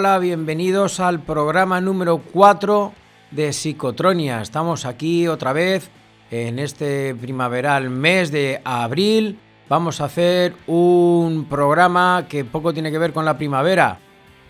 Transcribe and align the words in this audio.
Hola, 0.00 0.18
bienvenidos 0.18 0.98
al 0.98 1.20
programa 1.20 1.78
número 1.82 2.22
4 2.32 2.94
de 3.32 3.52
Psicotronia. 3.52 4.40
Estamos 4.40 4.86
aquí 4.86 5.28
otra 5.28 5.52
vez 5.52 5.90
en 6.30 6.58
este 6.58 7.14
primaveral 7.14 7.90
mes 7.90 8.32
de 8.32 8.62
abril. 8.64 9.38
Vamos 9.68 10.00
a 10.00 10.06
hacer 10.06 10.54
un 10.66 11.44
programa 11.50 12.24
que 12.30 12.46
poco 12.46 12.72
tiene 12.72 12.90
que 12.90 12.96
ver 12.96 13.12
con 13.12 13.26
la 13.26 13.36
primavera. 13.36 13.98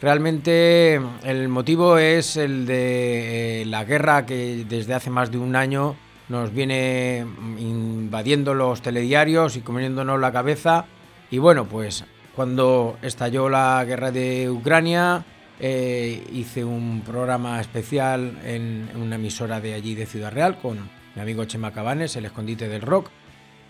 Realmente 0.01 1.01
el 1.25 1.49
motivo 1.49 1.99
es 1.99 2.37
el 2.37 2.65
de 2.65 3.63
eh, 3.63 3.65
la 3.65 3.83
guerra 3.83 4.27
que 4.27 4.65
desde 4.69 4.95
hace 4.95 5.11
más 5.11 5.33
de 5.33 5.39
un 5.39 5.57
año 5.57 5.97
nos 6.29 6.53
viene 6.53 7.27
invadiendo 7.59 8.55
los 8.55 8.83
telediarios 8.83 9.57
y 9.57 9.63
comiéndonos 9.63 10.21
la 10.21 10.31
cabeza. 10.31 10.85
Y 11.29 11.39
bueno, 11.39 11.65
pues 11.65 12.05
cuando 12.37 12.99
estalló 13.03 13.49
la 13.49 13.85
guerra 13.85 14.13
de 14.13 14.49
Ucrania, 14.49 15.25
eh, 15.63 16.27
hice 16.33 16.65
un 16.65 17.03
programa 17.03 17.61
especial 17.61 18.39
en 18.45 18.89
una 18.97 19.17
emisora 19.17 19.61
de 19.61 19.75
allí 19.75 19.95
de 19.95 20.07
Ciudad 20.07 20.33
Real 20.33 20.59
con 20.59 20.89
mi 21.15 21.21
amigo 21.21 21.45
Chema 21.45 21.73
Cabanes, 21.73 22.17
el 22.17 22.25
escondite 22.25 22.67
del 22.67 22.81
rock. 22.81 23.11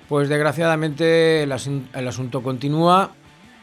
Pues 0.09 0.29
desgraciadamente 0.29 1.43
el, 1.43 1.53
asunto 1.53 2.43
continúa 2.43 3.13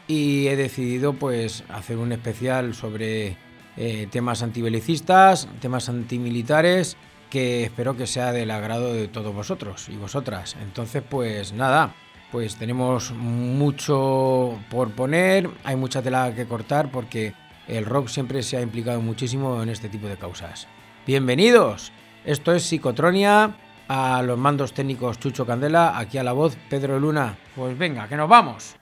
y 0.06 0.46
he 0.48 0.56
decidido 0.56 1.14
pues 1.14 1.64
hacer 1.70 1.96
un 1.96 2.12
especial 2.12 2.74
sobre 2.74 3.36
eh, 3.78 4.08
temas 4.10 4.42
antibelicistas, 4.42 5.48
temas 5.60 5.88
antimilitares, 5.88 6.98
que 7.30 7.64
espero 7.64 7.96
que 7.96 8.06
sea 8.06 8.32
del 8.32 8.50
agrado 8.50 8.92
de 8.92 9.08
todos 9.08 9.34
vosotros 9.34 9.88
y 9.88 9.96
vosotras. 9.96 10.54
Entonces 10.60 11.02
pues 11.08 11.54
nada, 11.54 11.94
pues 12.30 12.56
tenemos 12.56 13.10
mucho 13.12 14.58
por 14.70 14.90
poner, 14.90 15.48
hay 15.64 15.76
mucha 15.76 16.02
tela 16.02 16.34
que 16.34 16.46
cortar 16.46 16.90
porque 16.90 17.32
el 17.68 17.84
rock 17.84 18.08
siempre 18.08 18.42
se 18.42 18.56
ha 18.56 18.62
implicado 18.62 19.00
muchísimo 19.00 19.62
en 19.62 19.68
este 19.68 19.88
tipo 19.88 20.08
de 20.08 20.16
causas. 20.16 20.66
Bienvenidos, 21.06 21.92
esto 22.24 22.52
es 22.52 22.64
Psicotronia, 22.64 23.56
a 23.88 24.22
los 24.22 24.38
mandos 24.38 24.72
técnicos 24.72 25.18
Chucho 25.18 25.46
Candela, 25.46 25.98
aquí 25.98 26.18
a 26.18 26.24
la 26.24 26.32
voz 26.32 26.56
Pedro 26.68 26.98
Luna. 26.98 27.36
Pues 27.54 27.76
venga, 27.78 28.08
que 28.08 28.16
nos 28.16 28.28
vamos. 28.28 28.76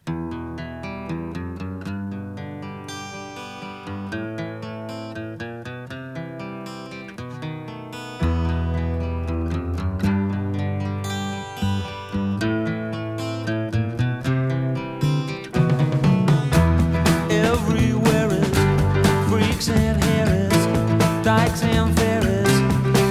like 21.37 21.63
and 21.65 21.95
Ferriss. 21.99 22.55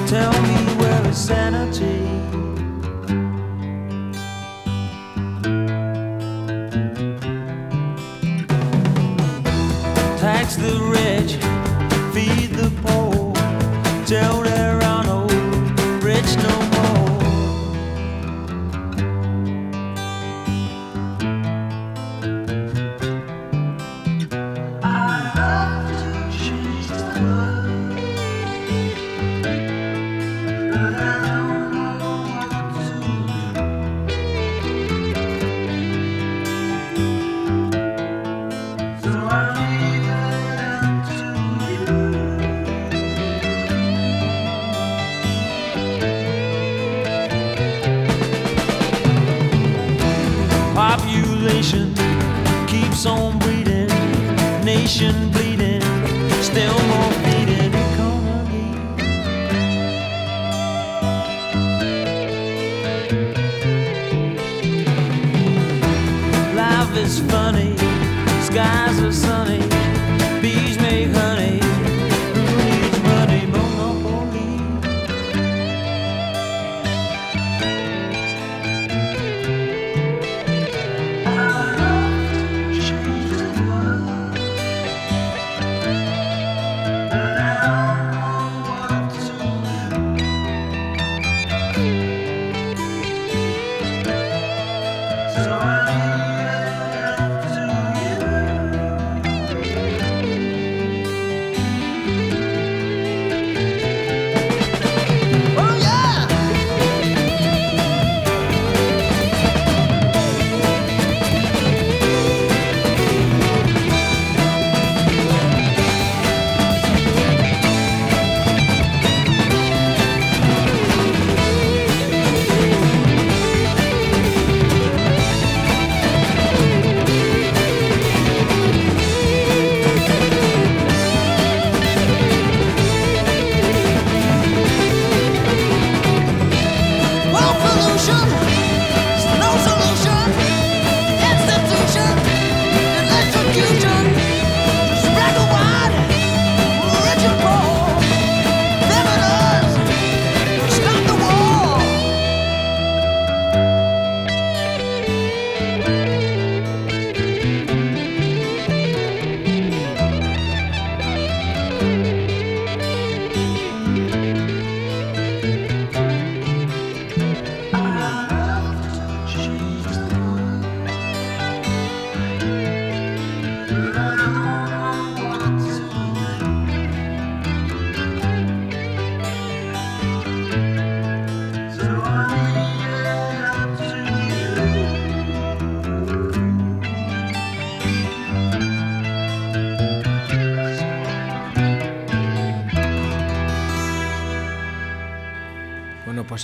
Tell 0.09 0.33
me 0.49 0.57
where 0.79 1.03
is 1.07 1.17
sanity? 1.17 2.01
Tax 10.25 10.55
the 10.55 10.75
rich, 10.97 11.31
feed 12.13 12.49
the 12.61 12.69
poor. 12.81 13.33
Tell 14.07 14.41
there 14.41 14.81
are 14.91 15.03
no 15.13 15.19
rich 16.09 16.31
no 16.47 16.55
more. 16.73 17.09
I 24.83 24.85
love 25.39 25.85
to 26.01 26.09
change 26.43 26.87
the 26.87 27.03
world. 27.21 27.64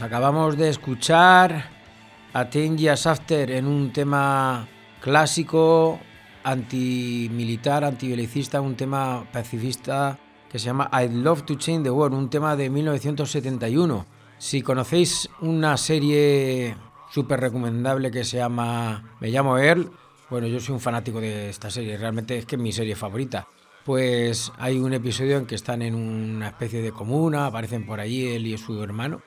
Acabamos 0.02 0.58
de 0.58 0.70
escuchar 0.70 1.70
a 2.34 2.50
Ten 2.50 2.78
Years 2.78 3.06
After 3.06 3.52
en 3.52 3.68
un 3.68 3.94
tema 3.94 4.68
clásico, 5.00 6.00
antimilitar, 6.44 7.84
antibelicista, 7.84 8.62
un 8.62 8.76
tema 8.76 9.26
pacifista 9.32 10.18
que 10.50 10.60
se 10.60 10.66
llama 10.66 10.90
I'd 10.94 11.12
Love 11.12 11.44
to 11.44 11.56
Change 11.56 11.84
the 11.84 11.92
World, 11.92 12.18
un 12.18 12.30
tema 12.30 12.56
de 12.56 12.70
1971. 12.70 14.06
Si 14.38 14.62
conocéis 14.62 15.30
una 15.42 15.78
serie 15.78 16.76
súper 17.12 17.40
recomendable 17.40 18.12
que 18.12 18.24
se 18.24 18.38
llama 18.38 19.16
Me 19.20 19.30
llamo 19.30 19.58
Earl, 19.58 19.92
bueno, 20.30 20.48
yo 20.48 20.60
soy 20.60 20.76
un 20.76 20.82
fanático 20.82 21.20
de 21.20 21.50
esta 21.50 21.70
serie, 21.70 21.98
realmente 21.98 22.38
es 22.38 22.46
que 22.46 22.56
es 22.56 22.62
mi 22.62 22.72
serie 22.72 22.96
favorita. 22.96 23.48
Pues 23.86 24.52
hay 24.58 24.80
un 24.80 24.94
episodio 24.94 25.38
en 25.38 25.46
que 25.46 25.56
están 25.56 25.82
en 25.82 25.96
una 25.96 26.50
especie 26.50 26.82
de 26.82 26.92
comuna, 26.92 27.48
aparecen 27.48 27.86
por 27.86 28.00
allí 28.00 28.28
él 28.28 28.48
y 28.48 28.58
su 28.58 28.82
hermano. 28.82 29.22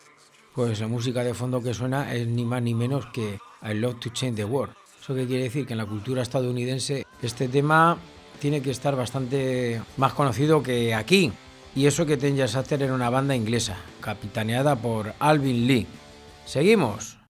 Pues 0.55 0.79
la 0.79 0.87
música 0.87 1.25
de 1.25 1.35
fondo 1.35 1.61
que 1.61 1.75
suena 1.75 2.15
es 2.15 2.29
ni 2.29 2.45
más 2.45 2.63
ni 2.63 2.75
menos 2.75 3.07
que 3.07 3.41
I 3.61 3.75
Love 3.75 3.99
to 3.99 4.11
Change 4.11 4.37
the 4.37 4.45
World. 4.45 4.73
¿Eso 5.03 5.13
qué 5.13 5.27
quiere 5.27 5.43
decir? 5.43 5.67
Que 5.67 5.73
en 5.73 5.79
la 5.79 5.87
cultura 5.87 6.23
estadounidense 6.23 7.05
este 7.23 7.49
tema 7.49 7.99
tiene 8.39 8.63
que 8.63 8.71
estar 8.71 8.95
bastante 8.95 9.83
más 9.97 10.13
conocido 10.13 10.63
que 10.63 10.95
aquí. 10.95 11.33
Y 11.75 11.87
eso 11.87 12.07
que 12.07 12.17
Ten 12.17 12.41
After 12.41 12.81
era 12.81 12.95
una 12.95 13.11
banda 13.11 13.35
inglesa, 13.35 13.77
capitaneada 14.01 14.77
por 14.77 15.13
Alvin 15.19 15.67
Lee. 15.67 15.89
Seguimos. 16.47 17.24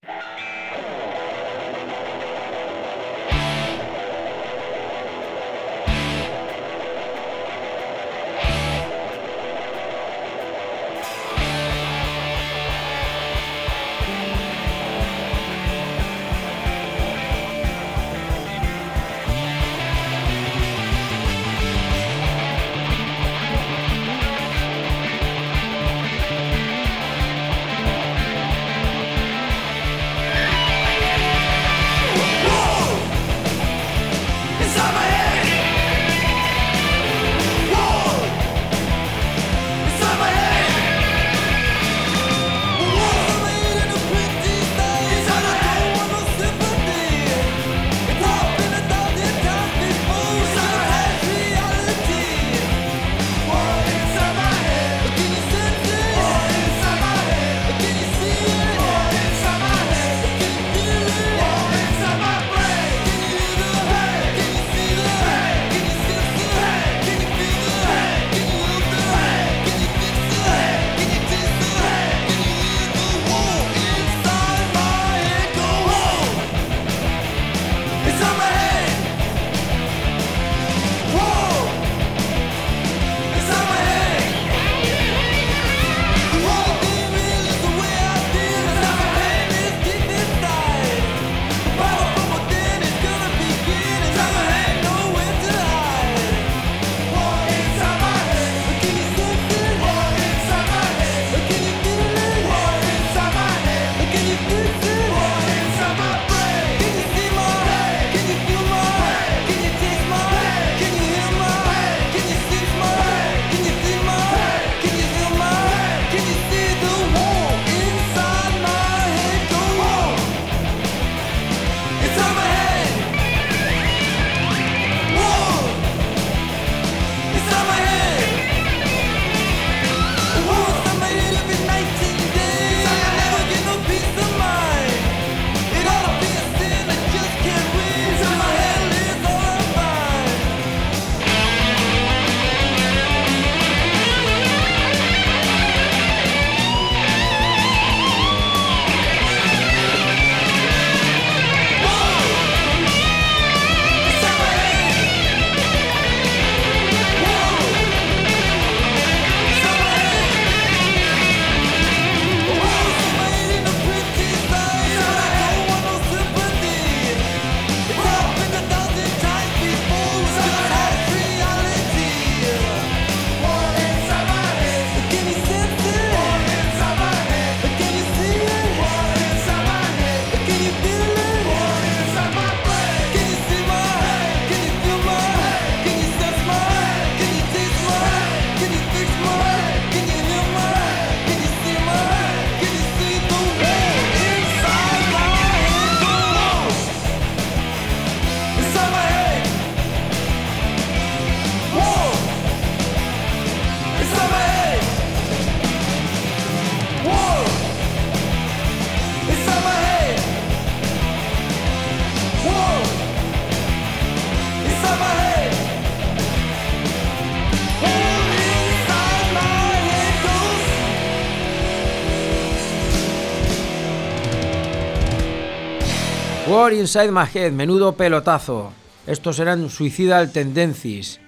Inside 226.73 227.11
My 227.11 227.27
Head, 227.33 227.53
menudo 227.53 227.95
pelotazo. 227.95 228.73
Estos 229.07 229.39
eran 229.39 229.69
Suicidal 229.69 230.33
Tendencies. 230.33 231.21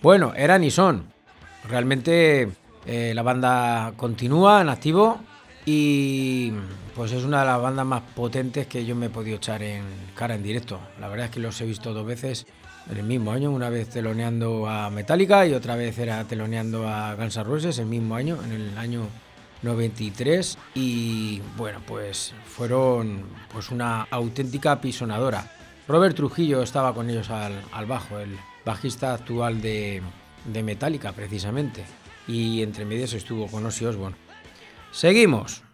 Bueno, 0.00 0.32
eran 0.36 0.62
y 0.62 0.70
son. 0.70 1.06
Realmente 1.68 2.48
eh, 2.86 3.12
la 3.14 3.22
banda 3.22 3.92
continúa 3.96 4.60
en 4.60 4.68
activo 4.68 5.18
y 5.64 6.52
pues 6.94 7.10
es 7.12 7.24
una 7.24 7.40
de 7.40 7.46
las 7.46 7.60
bandas 7.60 7.84
más 7.84 8.02
potentes 8.14 8.68
que 8.68 8.86
yo 8.86 8.94
me 8.94 9.06
he 9.06 9.10
podido 9.10 9.38
echar 9.38 9.62
en 9.62 9.82
cara 10.14 10.36
en 10.36 10.42
directo. 10.42 10.78
La 11.00 11.08
verdad 11.08 11.26
es 11.26 11.32
que 11.32 11.40
los 11.40 11.60
he 11.60 11.64
visto 11.64 11.92
dos 11.92 12.06
veces 12.06 12.46
en 12.88 12.98
el 12.98 13.04
mismo 13.04 13.32
año, 13.32 13.50
una 13.50 13.68
vez 13.68 13.88
teloneando 13.88 14.68
a 14.68 14.88
Metallica 14.90 15.46
y 15.46 15.54
otra 15.54 15.74
vez 15.74 15.98
era 15.98 16.22
teloneando 16.24 16.88
a 16.88 17.14
Guns 17.16 17.36
N' 17.36 17.44
Roses 17.44 17.78
el 17.80 17.86
mismo 17.86 18.14
año, 18.14 18.38
en 18.44 18.52
el 18.52 18.78
año 18.78 19.08
93 19.66 20.56
y 20.74 21.42
bueno, 21.56 21.80
pues 21.86 22.32
fueron 22.46 23.24
pues 23.52 23.70
una 23.70 24.02
auténtica 24.10 24.80
pisonadora. 24.80 25.52
Robert 25.88 26.16
Trujillo 26.16 26.62
estaba 26.62 26.94
con 26.94 27.10
ellos 27.10 27.30
al, 27.30 27.86
bajo, 27.86 28.18
el 28.18 28.36
bajista 28.64 29.14
actual 29.14 29.60
de, 29.60 30.02
de 30.46 30.62
Metallica 30.62 31.12
precisamente, 31.12 31.84
y 32.26 32.62
entre 32.62 32.84
medias 32.84 33.12
estuvo 33.12 33.46
con 33.46 33.66
Ozzy 33.66 33.84
Osbourne. 33.84 34.16
Seguimos. 34.90 35.65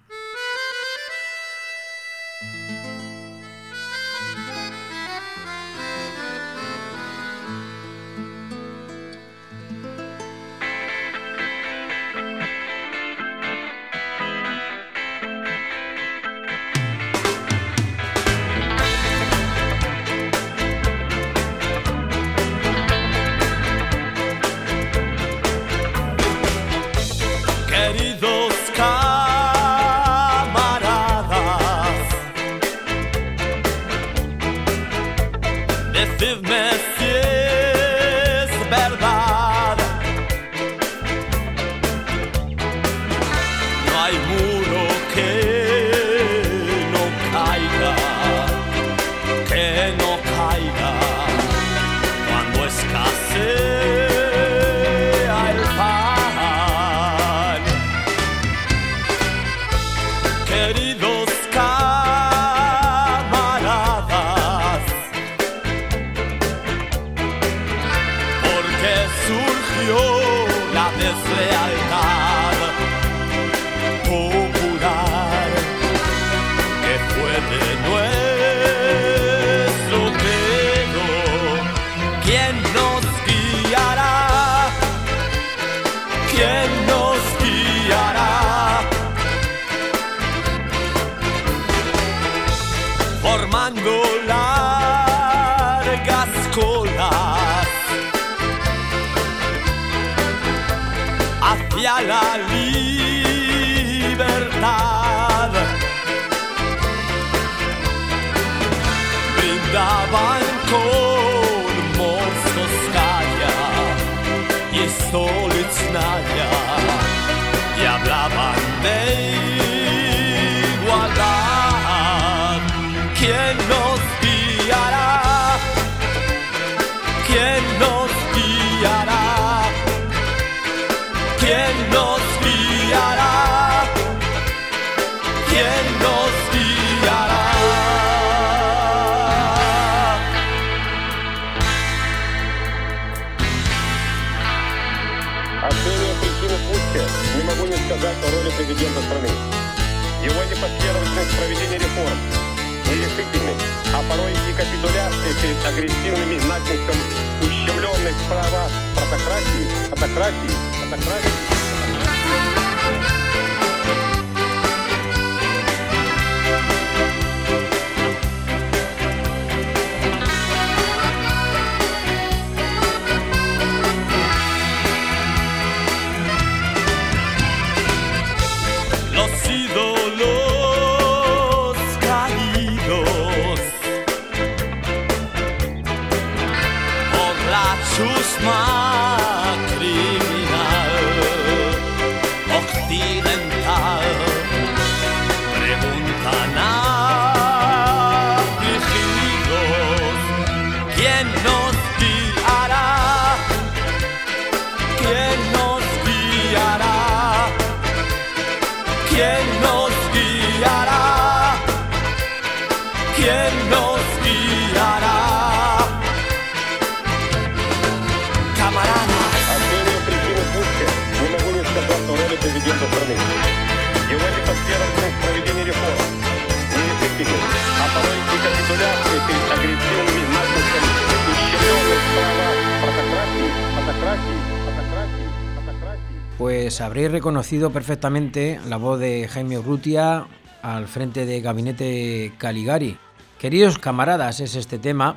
Reconocido 237.13 237.71
perfectamente 237.71 238.59
la 238.71 238.79
voz 238.79 238.99
de 238.99 239.29
Jaime 239.29 239.59
Urrutia 239.59 240.27
al 240.63 240.89
frente 240.89 241.27
de 241.27 241.43
Gabinete 241.43 242.33
Caligari. 242.39 242.97
Queridos 243.39 243.79
camaradas, 243.79 244.41
es 244.41 244.57
este 244.57 244.79
tema, 244.79 245.17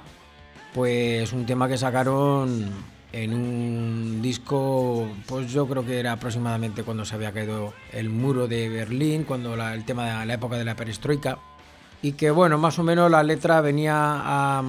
pues 0.73 1.31
un 1.31 1.45
tema 1.45 1.69
que 1.69 1.77
sacaron 1.77 2.69
en 3.13 3.33
un 3.33 4.21
disco, 4.21 5.07
pues 5.25 5.49
yo 5.53 5.67
creo 5.67 5.85
que 5.85 5.97
era 5.97 6.11
aproximadamente 6.11 6.83
cuando 6.83 7.05
se 7.05 7.15
había 7.15 7.31
caído 7.31 7.73
el 7.93 8.09
muro 8.09 8.49
de 8.49 8.67
Berlín, 8.67 9.23
cuando 9.23 9.53
el 9.55 9.85
tema 9.85 10.19
de 10.19 10.25
la 10.25 10.33
época 10.33 10.57
de 10.57 10.65
la 10.65 10.75
perestroika, 10.75 11.39
y 12.01 12.11
que 12.11 12.29
bueno, 12.29 12.57
más 12.57 12.77
o 12.77 12.83
menos 12.83 13.09
la 13.09 13.23
letra 13.23 13.61
venía 13.61 13.95
a 13.95 14.63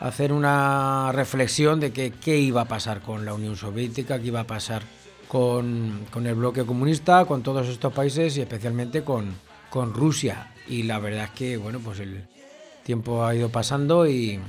hacer 0.00 0.32
una 0.32 1.12
reflexión 1.12 1.78
de 1.78 1.92
que 1.92 2.10
qué 2.10 2.38
iba 2.38 2.62
a 2.62 2.64
pasar 2.64 3.02
con 3.02 3.24
la 3.24 3.34
Unión 3.34 3.54
Soviética, 3.54 4.18
qué 4.18 4.26
iba 4.26 4.40
a 4.40 4.46
pasar 4.48 4.82
con, 5.28 6.06
el 6.14 6.34
bloque 6.34 6.64
comunista, 6.64 7.24
con 7.24 7.42
todos 7.42 7.68
estos 7.68 7.92
países 7.92 8.36
y 8.36 8.40
especialmente 8.42 9.02
con, 9.02 9.34
con 9.70 9.92
Rusia. 9.94 10.52
Y 10.68 10.84
la 10.84 10.98
verdad 10.98 11.24
es 11.24 11.30
que, 11.30 11.56
bueno, 11.56 11.78
pues 11.80 12.00
el 12.00 12.26
tiempo 12.84 13.24
ha 13.24 13.34
ido 13.34 13.48
pasando 13.48 14.06
y, 14.06 14.40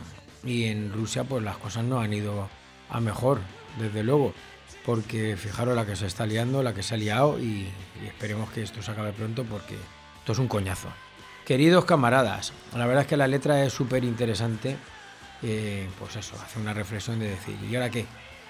y 0.44 0.66
en 0.66 0.92
Rusia 0.94 1.24
pues 1.24 1.44
las 1.44 1.58
cosas 1.58 1.84
no 1.84 2.00
han 2.00 2.14
ido 2.14 2.50
a 2.90 3.00
mejor, 3.00 3.40
desde 3.80 4.04
luego. 4.04 4.34
porque 4.86 5.36
fijaros 5.36 5.76
la 5.76 5.86
que 5.86 5.96
se 5.98 6.06
está 6.08 6.26
liando, 6.26 6.64
la 6.64 6.74
que 6.74 6.82
se 6.82 6.96
ha 6.96 6.98
liado 6.98 7.40
y, 7.40 7.68
y 8.02 8.08
esperemos 8.08 8.50
que 8.52 8.64
esto 8.64 8.82
se 8.82 8.92
acabe 8.92 9.12
pronto 9.12 9.44
porque 9.44 9.76
esto 10.20 10.32
es 10.32 10.40
un 10.40 10.48
coñazo. 10.48 10.88
Queridos 11.46 11.86
camaradas, 11.86 12.54
la 12.76 12.86
verdad 12.86 13.02
es 13.04 13.08
que 13.08 13.18
la 13.18 13.28
letra 13.28 13.64
es 13.64 13.74
súper 13.74 14.04
interesante. 14.04 14.78
eh, 15.44 15.88
pues 16.00 16.16
eso, 16.16 16.36
hace 16.44 16.60
una 16.60 16.74
reflexión 16.74 17.20
de 17.20 17.30
decir, 17.30 17.56
¿y 17.70 17.76
ahora 17.76 17.90
qué? 17.90 18.06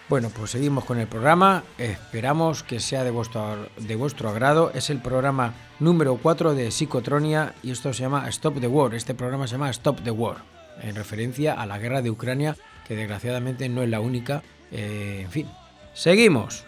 Bueno, 0.10 0.30
pues 0.30 0.52
seguimos 0.52 0.86
con 0.86 1.00
el 1.00 1.08
programa. 1.08 1.64
Esperamos 1.78 2.64
que 2.64 2.80
sea 2.80 3.04
de 3.04 3.12
vuestro, 3.12 3.68
de 3.78 3.96
vuestro 3.98 4.30
agrado. 4.30 4.72
Es 4.74 4.90
el 4.90 5.00
programa 5.02 5.54
número 5.80 6.18
4 6.22 6.56
de 6.56 6.72
Psicotronia 6.72 7.54
y 7.62 7.72
esto 7.72 7.92
se 7.92 8.04
llama 8.04 8.28
Stop 8.30 8.62
the 8.62 8.68
War. 8.68 8.96
Este 8.96 9.14
programa 9.14 9.48
se 9.48 9.54
llama 9.54 9.70
Stop 9.70 10.02
the 10.04 10.12
War, 10.12 10.38
en 10.82 10.96
referencia 10.96 11.54
a 11.54 11.66
la 11.66 11.78
guerra 11.78 12.02
de 12.02 12.10
Ucrania, 12.10 12.56
que 12.88 12.96
desgraciadamente 12.96 13.68
no 13.68 13.84
es 13.84 13.90
la 13.90 14.00
única. 14.00 14.44
Eh, 14.72 15.24
en 15.26 15.32
fin, 15.32 15.48
seguimos. 15.94 16.64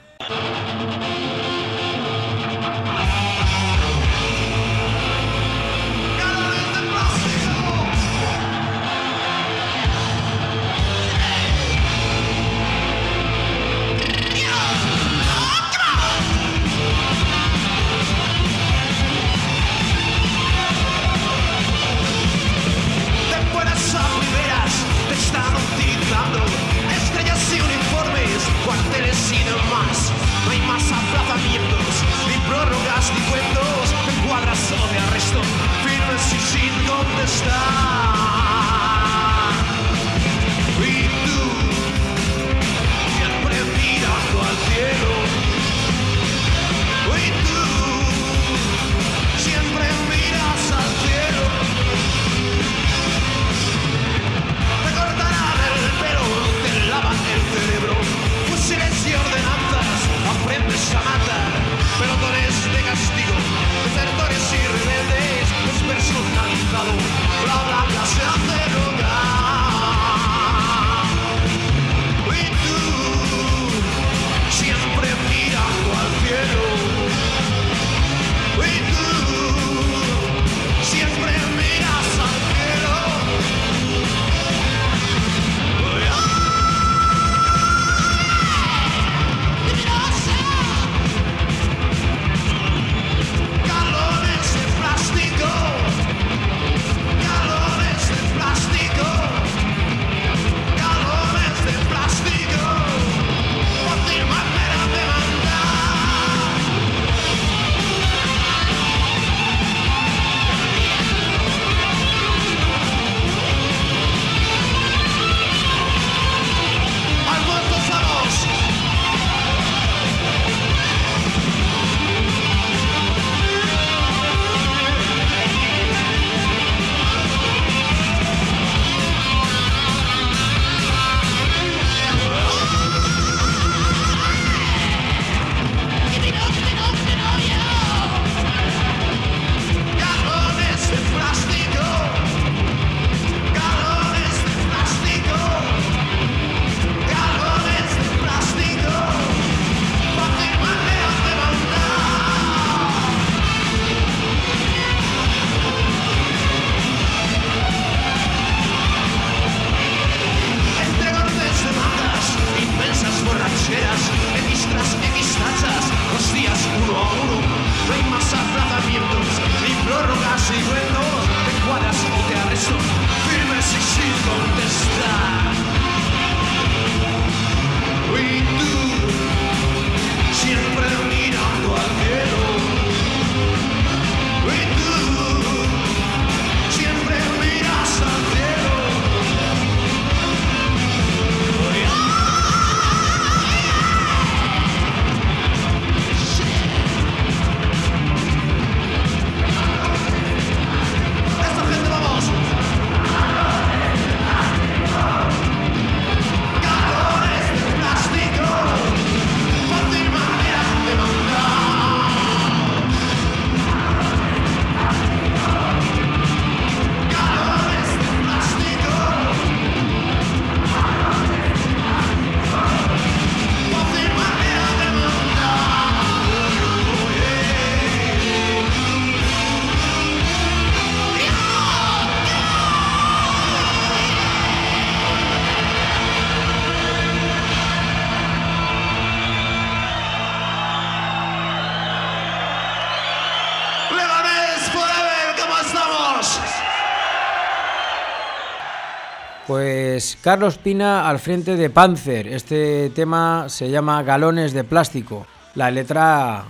Carlos 250.21 250.57
Pina 250.57 251.07
al 251.07 251.17
frente 251.17 251.55
de 251.55 251.69
Panzer. 251.69 252.27
Este 252.27 252.89
tema 252.89 253.45
se 253.47 253.69
llama 253.69 254.03
Galones 254.03 254.51
de 254.51 254.65
Plástico. 254.65 255.25
La 255.55 255.71
letra 255.71 256.43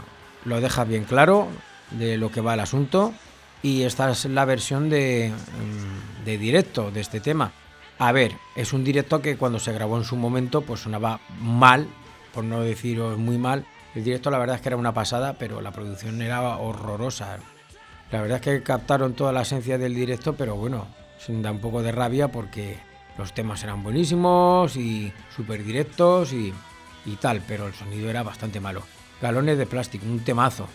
lo 0.45 0.59
deja 0.59 0.85
bien 0.85 1.03
claro 1.03 1.47
de 1.91 2.17
lo 2.17 2.31
que 2.31 2.41
va 2.41 2.55
el 2.55 2.61
asunto. 2.61 3.13
Y 3.61 3.83
esta 3.83 4.09
es 4.09 4.25
la 4.25 4.45
versión 4.45 4.89
de, 4.89 5.31
mm, 5.31 6.25
de 6.25 6.37
directo 6.39 6.89
de 6.89 7.01
este 7.01 7.19
tema. 7.19 7.51
A 7.99 8.11
ver, 8.11 8.31
es 8.55 8.73
un 8.73 8.83
directo 8.83 9.21
que 9.21 9.37
cuando 9.37 9.59
se 9.59 9.71
grabó 9.71 9.97
en 9.97 10.03
su 10.03 10.15
momento 10.15 10.61
pues 10.61 10.79
sonaba 10.79 11.19
mal, 11.39 11.87
por 12.33 12.43
no 12.43 12.61
deciros 12.61 13.19
muy 13.19 13.37
mal. 13.37 13.65
El 13.93 14.03
directo 14.03 14.31
la 14.31 14.39
verdad 14.39 14.55
es 14.55 14.61
que 14.63 14.69
era 14.69 14.77
una 14.77 14.95
pasada, 14.95 15.35
pero 15.37 15.61
la 15.61 15.71
producción 15.71 16.19
era 16.23 16.41
horrorosa. 16.57 17.37
La 18.11 18.21
verdad 18.21 18.37
es 18.37 18.41
que 18.41 18.63
captaron 18.63 19.13
toda 19.13 19.31
la 19.31 19.41
esencia 19.41 19.77
del 19.77 19.93
directo, 19.93 20.33
pero 20.33 20.55
bueno, 20.55 20.87
da 21.27 21.51
un 21.51 21.59
poco 21.59 21.83
de 21.83 21.91
rabia 21.91 22.29
porque 22.29 22.88
los 23.19 23.33
temas 23.33 23.63
eran 23.63 23.83
buenísimos 23.83 24.77
y 24.77 25.11
súper 25.35 25.63
directos 25.63 26.31
y, 26.31 26.53
y 27.05 27.15
tal, 27.17 27.43
pero 27.45 27.67
el 27.67 27.73
sonido 27.73 28.09
era 28.09 28.23
bastante 28.23 28.61
malo. 28.61 28.81
Galones 29.21 29.57
de 29.57 29.65
plástico, 29.65 30.05
un 30.05 30.21
temazo. 30.21 30.67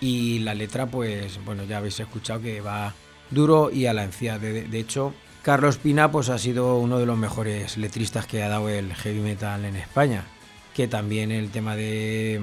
Y 0.00 0.40
la 0.40 0.54
letra, 0.54 0.86
pues 0.86 1.42
bueno, 1.44 1.62
ya 1.62 1.78
habéis 1.78 2.00
escuchado 2.00 2.42
que 2.42 2.60
va 2.60 2.92
duro 3.30 3.70
y 3.70 3.86
a 3.86 3.94
la 3.94 4.02
encía. 4.02 4.40
De, 4.40 4.64
de 4.64 4.78
hecho, 4.80 5.14
Carlos 5.42 5.76
Pina 5.76 6.10
pues, 6.10 6.28
ha 6.28 6.38
sido 6.38 6.76
uno 6.78 6.98
de 6.98 7.06
los 7.06 7.16
mejores 7.16 7.76
letristas 7.76 8.26
que 8.26 8.42
ha 8.42 8.48
dado 8.48 8.68
el 8.68 8.92
heavy 8.94 9.20
metal 9.20 9.64
en 9.64 9.76
España. 9.76 10.24
Que 10.74 10.88
también 10.88 11.30
el 11.30 11.50
tema 11.50 11.76
de, 11.76 12.40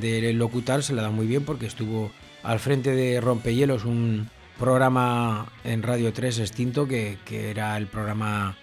de 0.00 0.32
locutar 0.32 0.82
se 0.82 0.94
le 0.94 1.02
da 1.02 1.10
muy 1.10 1.28
bien 1.28 1.44
porque 1.44 1.66
estuvo 1.66 2.10
al 2.42 2.58
frente 2.58 2.90
de 2.90 3.20
Rompehielos, 3.20 3.84
un 3.84 4.30
programa 4.58 5.46
en 5.62 5.84
Radio 5.84 6.12
3 6.12 6.40
extinto 6.40 6.88
que, 6.88 7.18
que 7.24 7.50
era 7.50 7.76
el 7.76 7.86
programa 7.86 8.56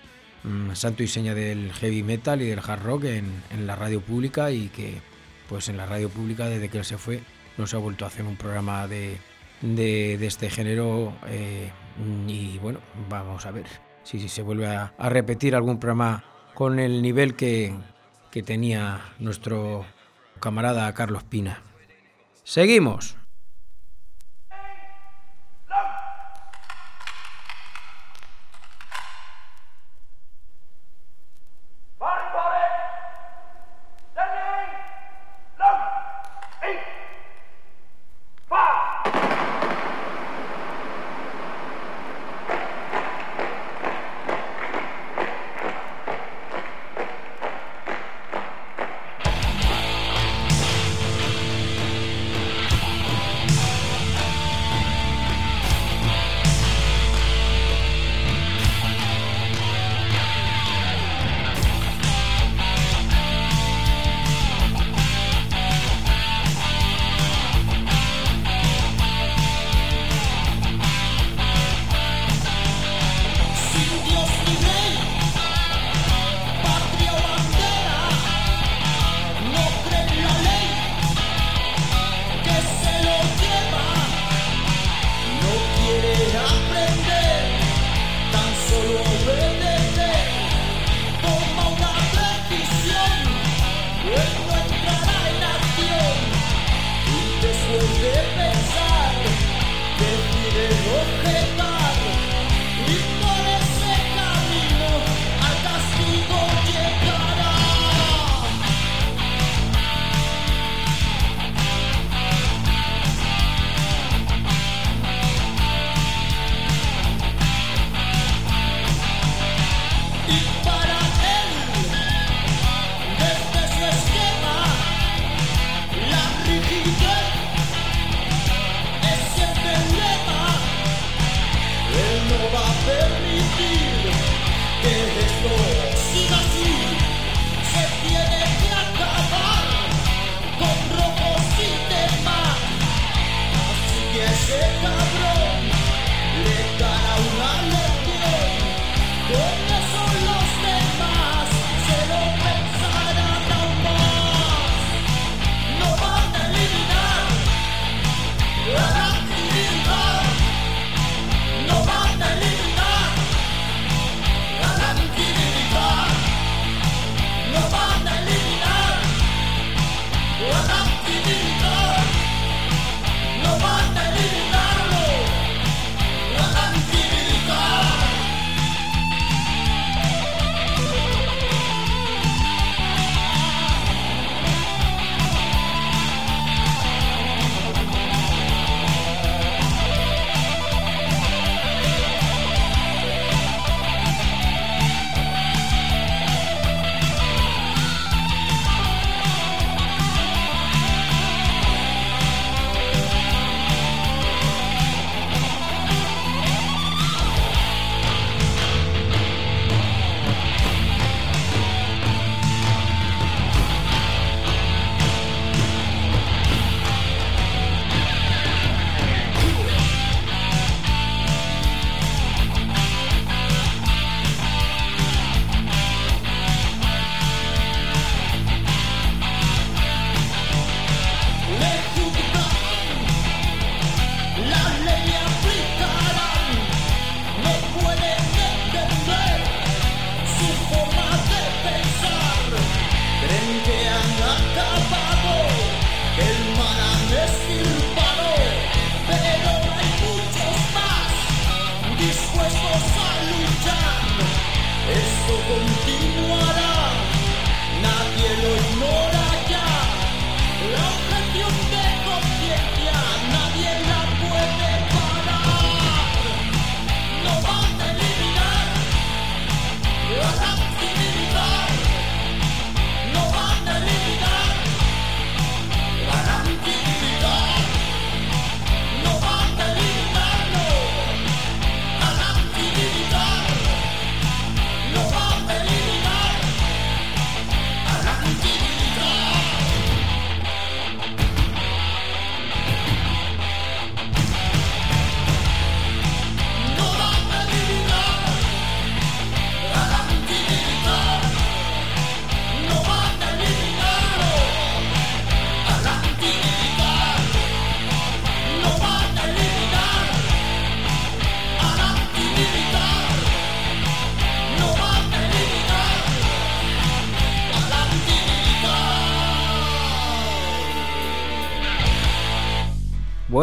santo 0.74 1.04
y 1.04 1.08
seña 1.08 1.34
del 1.34 1.72
heavy 1.74 2.04
metal 2.04 2.42
y 2.42 2.48
del 2.48 2.60
hard 2.60 2.84
rock 2.84 3.06
en, 3.06 3.32
la 3.66 3.76
radio 3.76 4.02
pública 4.02 4.52
y 4.52 4.68
que 4.70 5.02
pues 5.48 5.70
en 5.70 5.78
la 5.78 5.86
radio 5.86 6.10
pública 6.10 6.48
desde 6.48 6.70
que 6.70 6.80
él 6.80 6.86
se 6.86 6.98
fue 6.98 7.22
no 7.58 7.68
se 7.68 7.76
ha 7.76 7.80
vuelto 7.80 8.06
a 8.06 8.08
hacer 8.08 8.26
un 8.26 8.36
programa 8.36 8.88
de, 8.88 9.18
de, 9.62 10.26
este 10.26 10.50
género 10.50 11.14
eh, 11.28 11.72
y 12.28 12.58
bueno, 12.58 12.80
vamos 13.10 13.46
a 13.46 13.52
ver 13.52 13.66
si, 14.04 14.20
si 14.20 14.28
se 14.28 14.42
vuelve 14.42 14.68
a, 14.68 14.94
a, 14.98 15.10
repetir 15.10 15.56
algún 15.56 15.80
programa 15.80 16.24
con 16.54 16.80
el 16.80 17.02
nivel 17.02 17.36
que, 17.36 17.74
que 18.32 18.44
tenía 18.44 19.02
nuestro 19.20 19.86
camarada 20.40 20.94
Carlos 20.94 21.24
Pina. 21.24 21.62
Seguimos. 22.44 23.16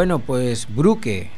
Bueno, 0.01 0.19
pues 0.19 0.67
Bruque, 0.75 1.29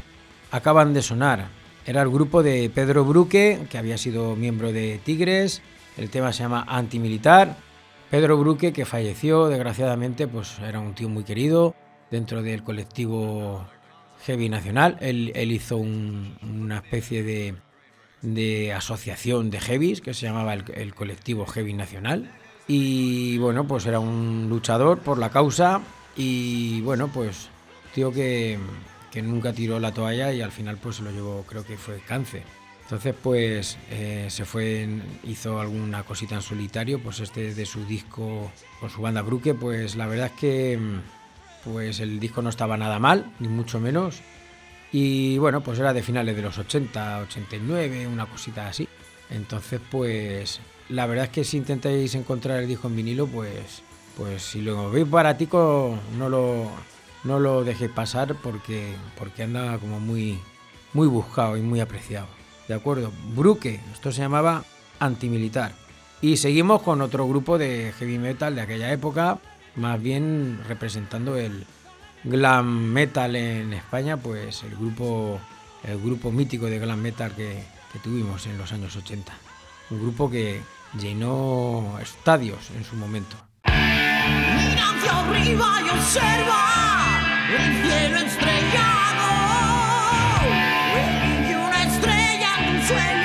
acaban 0.53 0.94
de 0.94 1.03
sonar. 1.03 1.48
Era 1.85 2.01
el 2.03 2.11
grupo 2.11 2.44
de 2.44 2.70
Pedro 2.72 3.05
Bruque, 3.05 3.66
que 3.68 3.77
había 3.77 3.98
sido 3.98 4.37
miembro 4.37 4.72
de 4.72 5.01
Tigres. 5.05 5.62
El 5.96 6.11
tema 6.11 6.33
se 6.33 6.44
llama 6.44 6.64
Antimilitar. 6.68 7.57
Pedro 8.09 8.38
Bruque, 8.38 8.72
que 8.72 8.85
falleció, 8.85 9.48
desgraciadamente, 9.48 10.29
pues 10.29 10.61
era 10.61 10.79
un 10.79 10.94
tío 10.94 11.09
muy 11.09 11.25
querido 11.25 11.75
dentro 12.12 12.40
del 12.40 12.62
colectivo 12.62 13.66
Heavy 14.27 14.48
Nacional. 14.48 14.96
Él, 15.01 15.51
hizo 15.51 15.79
una 15.79 16.77
especie 16.77 17.57
de, 18.22 18.72
asociación 18.72 19.51
de 19.51 19.59
heavies 19.59 20.01
que 20.01 20.14
se 20.14 20.27
llamaba 20.27 20.55
el, 20.55 20.94
colectivo 20.94 21.46
Heavy 21.46 21.72
Nacional. 21.72 22.31
Y 22.68 23.38
bueno, 23.38 23.66
pues 23.66 23.87
era 23.87 23.98
un 23.98 24.46
luchador 24.48 25.01
por 25.01 25.18
la 25.18 25.31
causa 25.31 25.81
y 26.16 26.81
bueno, 26.83 27.09
pues 27.09 27.51
tío 27.94 28.12
que, 28.12 28.59
nunca 29.22 29.52
tiró 29.52 29.78
la 29.78 29.92
toalla 29.92 30.33
y 30.33 30.40
al 30.40 30.52
final 30.52 30.78
pues 30.78 30.96
se 30.96 31.02
lo 31.02 31.11
llevó, 31.11 31.44
creo 31.44 31.64
que 31.64 31.76
fue 31.76 32.00
cáncer. 32.00 32.42
Entonces 32.83 33.14
pues 33.22 33.78
eh, 33.90 34.26
se 34.28 34.44
fue, 34.44 34.88
hizo 35.24 35.61
alguna 35.61 36.02
cosita 36.02 36.35
en 36.35 36.42
solitario, 36.42 36.98
pues 37.02 37.20
este 37.20 37.55
de 37.55 37.66
su 37.66 37.85
disco 37.85 38.50
con 38.81 38.90
su 38.90 39.00
banda 39.00 39.22
Bruque, 39.22 39.55
pues 39.55 39.96
la 39.96 40.07
verdad 40.07 40.26
es 40.26 40.40
que 40.40 40.78
pues 41.64 42.00
el 42.00 42.18
disco 42.20 42.42
no 42.42 42.50
estaba 42.50 42.76
nada 42.76 42.98
mal, 42.98 43.33
ni 43.38 43.48
mucho 43.48 43.81
menos. 43.81 44.20
Y 44.92 45.38
bueno, 45.38 45.62
pues 45.62 45.78
era 45.78 45.94
de 45.94 46.02
finales 46.02 46.37
de 46.37 46.42
los 46.42 46.59
80, 46.59 47.20
89, 47.20 48.07
una 48.07 48.26
cosita 48.26 48.68
así. 48.68 48.88
Entonces, 49.31 49.81
pues 49.90 50.61
la 50.90 51.07
verdad 51.07 51.26
es 51.26 51.31
que 51.31 51.44
si 51.44 51.57
intentáis 51.57 52.14
encontrar 52.14 52.61
el 52.61 52.68
disco 52.68 52.88
en 52.88 52.96
vinilo, 52.96 53.26
pues, 53.26 53.83
pues 54.16 54.42
si 54.42 54.61
lo 54.61 54.90
veis 54.90 55.09
baratico, 55.09 55.98
no 56.18 56.28
lo, 56.28 56.70
no 57.24 57.38
lo 57.38 57.64
dejéis 57.64 57.90
pasar 57.90 58.35
porque, 58.35 58.94
porque 59.18 59.44
anda 59.44 59.78
como 59.78 60.00
muy, 60.00 60.38
muy 60.92 61.06
buscado 61.06 61.56
y 61.56 61.61
muy 61.61 61.80
apreciado. 61.80 62.26
¿De 62.68 62.74
acuerdo? 62.74 63.12
Bruque, 63.35 63.80
esto 63.92 64.12
se 64.12 64.22
llamaba 64.22 64.64
Antimilitar. 64.98 65.72
Y 66.20 66.37
seguimos 66.37 66.82
con 66.82 67.00
otro 67.00 67.26
grupo 67.26 67.58
de 67.58 67.92
heavy 67.98 68.18
metal 68.18 68.54
de 68.54 68.62
aquella 68.62 68.92
época, 68.92 69.38
más 69.74 70.00
bien 70.00 70.61
representando 70.68 71.37
el 71.37 71.66
glam 72.24 72.66
metal 72.66 73.35
en 73.35 73.72
España, 73.72 74.16
pues 74.16 74.62
el 74.62 74.76
grupo, 74.76 75.40
el 75.82 76.00
grupo 76.00 76.30
mítico 76.30 76.66
de 76.66 76.78
glam 76.78 77.00
metal 77.00 77.35
que, 77.35 77.64
que 77.92 77.98
tuvimos 77.98 78.46
en 78.46 78.56
los 78.58 78.72
años 78.72 78.94
80. 78.94 79.32
Un 79.90 80.00
grupo 80.00 80.30
que 80.30 80.61
llenó 80.98 81.98
estadios 82.00 82.70
en 82.70 82.85
su 82.85 82.94
momento. 82.94 83.37
Mira 83.64 84.90
hacia 84.90 85.18
arriba 85.20 85.66
y 85.85 85.90
observa 85.90 86.91
el 92.91 93.21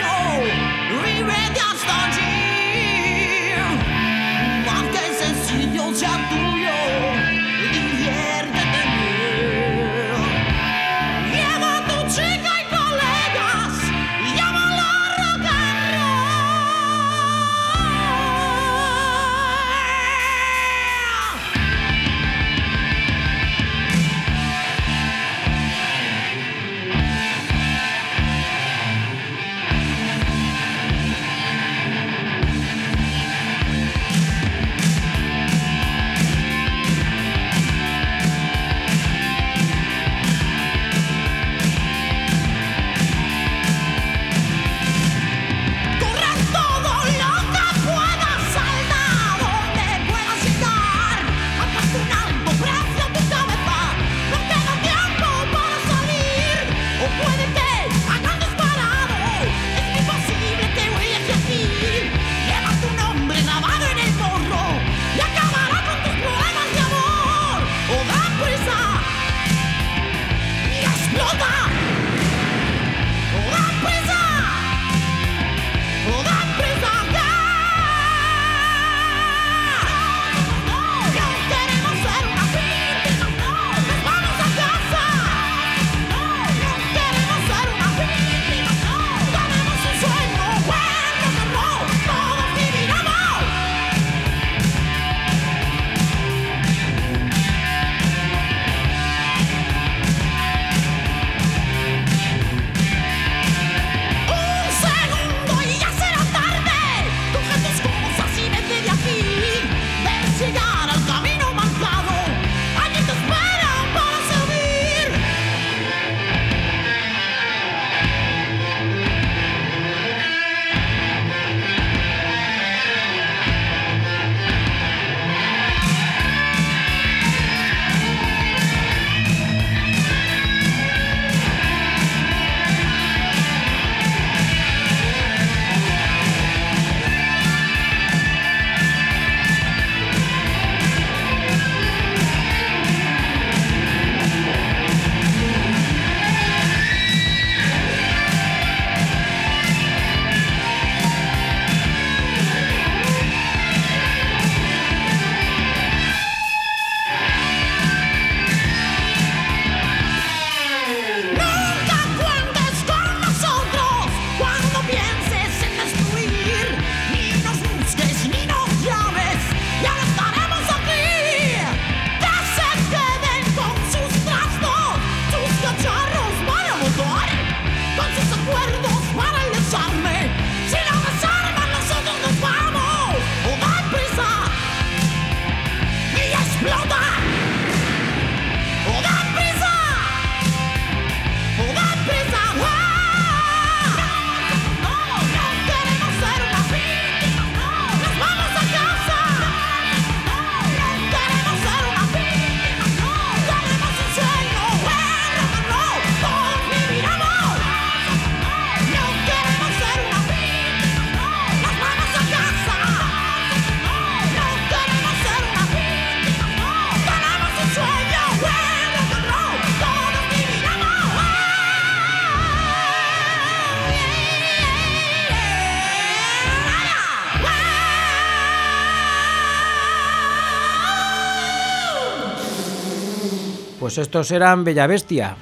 pues 233.98 234.06
estos 234.10 234.30
eran 234.30 234.64
Bella 234.64 234.86
Bestia, 234.86 235.36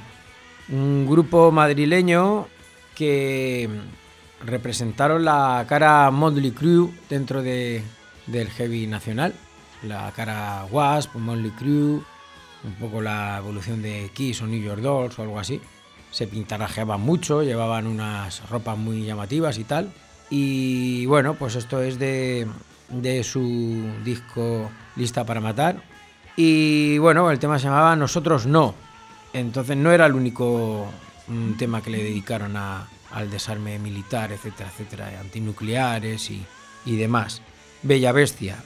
un 0.70 1.06
grupo 1.06 1.52
madrileño 1.52 2.48
que 2.94 3.68
representaron 4.42 5.26
la 5.26 5.66
cara 5.68 6.10
Motley 6.10 6.52
Crue 6.52 6.88
dentro 7.10 7.42
de, 7.42 7.82
del 8.26 8.48
heavy 8.48 8.86
nacional, 8.86 9.34
la 9.82 10.10
cara 10.16 10.64
Wasp, 10.70 11.16
Motley 11.16 11.50
Crue, 11.50 12.00
un 12.64 12.74
poco 12.80 13.02
la 13.02 13.36
evolución 13.36 13.82
de 13.82 14.10
Kiss 14.14 14.40
o 14.40 14.46
New 14.46 14.62
York 14.62 14.80
Dolls 14.80 15.18
o 15.18 15.22
algo 15.22 15.38
así. 15.38 15.60
Se 16.10 16.26
pintarajeaban 16.26 17.02
mucho, 17.02 17.42
llevaban 17.42 17.86
unas 17.86 18.48
ropas 18.48 18.78
muy 18.78 19.04
llamativas 19.04 19.58
y 19.58 19.64
tal. 19.64 19.92
Y 20.30 21.04
bueno, 21.04 21.34
pues 21.34 21.56
esto 21.56 21.82
es 21.82 21.98
de, 21.98 22.46
de 22.88 23.22
su 23.22 23.84
disco 24.02 24.70
Lista 24.96 25.26
para 25.26 25.42
Matar. 25.42 25.95
Y 26.36 26.98
bueno, 26.98 27.30
el 27.30 27.38
tema 27.38 27.58
se 27.58 27.64
llamaba 27.64 27.96
Nosotros 27.96 28.46
No. 28.46 28.74
Entonces 29.32 29.76
no 29.76 29.90
era 29.90 30.06
el 30.06 30.14
único 30.14 30.86
mm, 31.28 31.52
tema 31.54 31.82
que 31.82 31.90
le 31.90 32.02
dedicaron 32.02 32.56
al 32.56 33.30
desarme 33.30 33.78
militar, 33.78 34.32
etcétera, 34.32 34.70
etcétera, 34.70 35.20
antinucleares 35.20 36.30
y, 36.30 36.44
y 36.84 36.96
demás. 36.96 37.42
Bella 37.82 38.12
Bestia. 38.12 38.56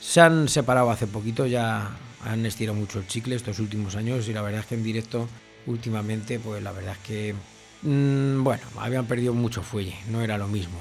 Se 0.00 0.20
han 0.20 0.48
separado 0.48 0.90
hace 0.90 1.06
poquito, 1.06 1.46
ya 1.46 1.90
han 2.24 2.46
estirado 2.46 2.78
mucho 2.78 2.98
el 2.98 3.06
chicle 3.06 3.36
estos 3.36 3.58
últimos 3.58 3.96
años 3.96 4.28
y 4.28 4.32
la 4.32 4.42
verdad 4.42 4.60
es 4.60 4.66
que 4.66 4.74
en 4.74 4.82
directo 4.82 5.28
últimamente, 5.66 6.38
pues 6.38 6.62
la 6.62 6.72
verdad 6.72 6.92
es 6.92 7.06
que, 7.06 7.34
mmm, 7.82 8.42
bueno, 8.42 8.62
habían 8.78 9.06
perdido 9.06 9.34
mucho 9.34 9.62
fuelle, 9.62 9.96
no 10.08 10.20
era 10.22 10.38
lo 10.38 10.48
mismo. 10.48 10.78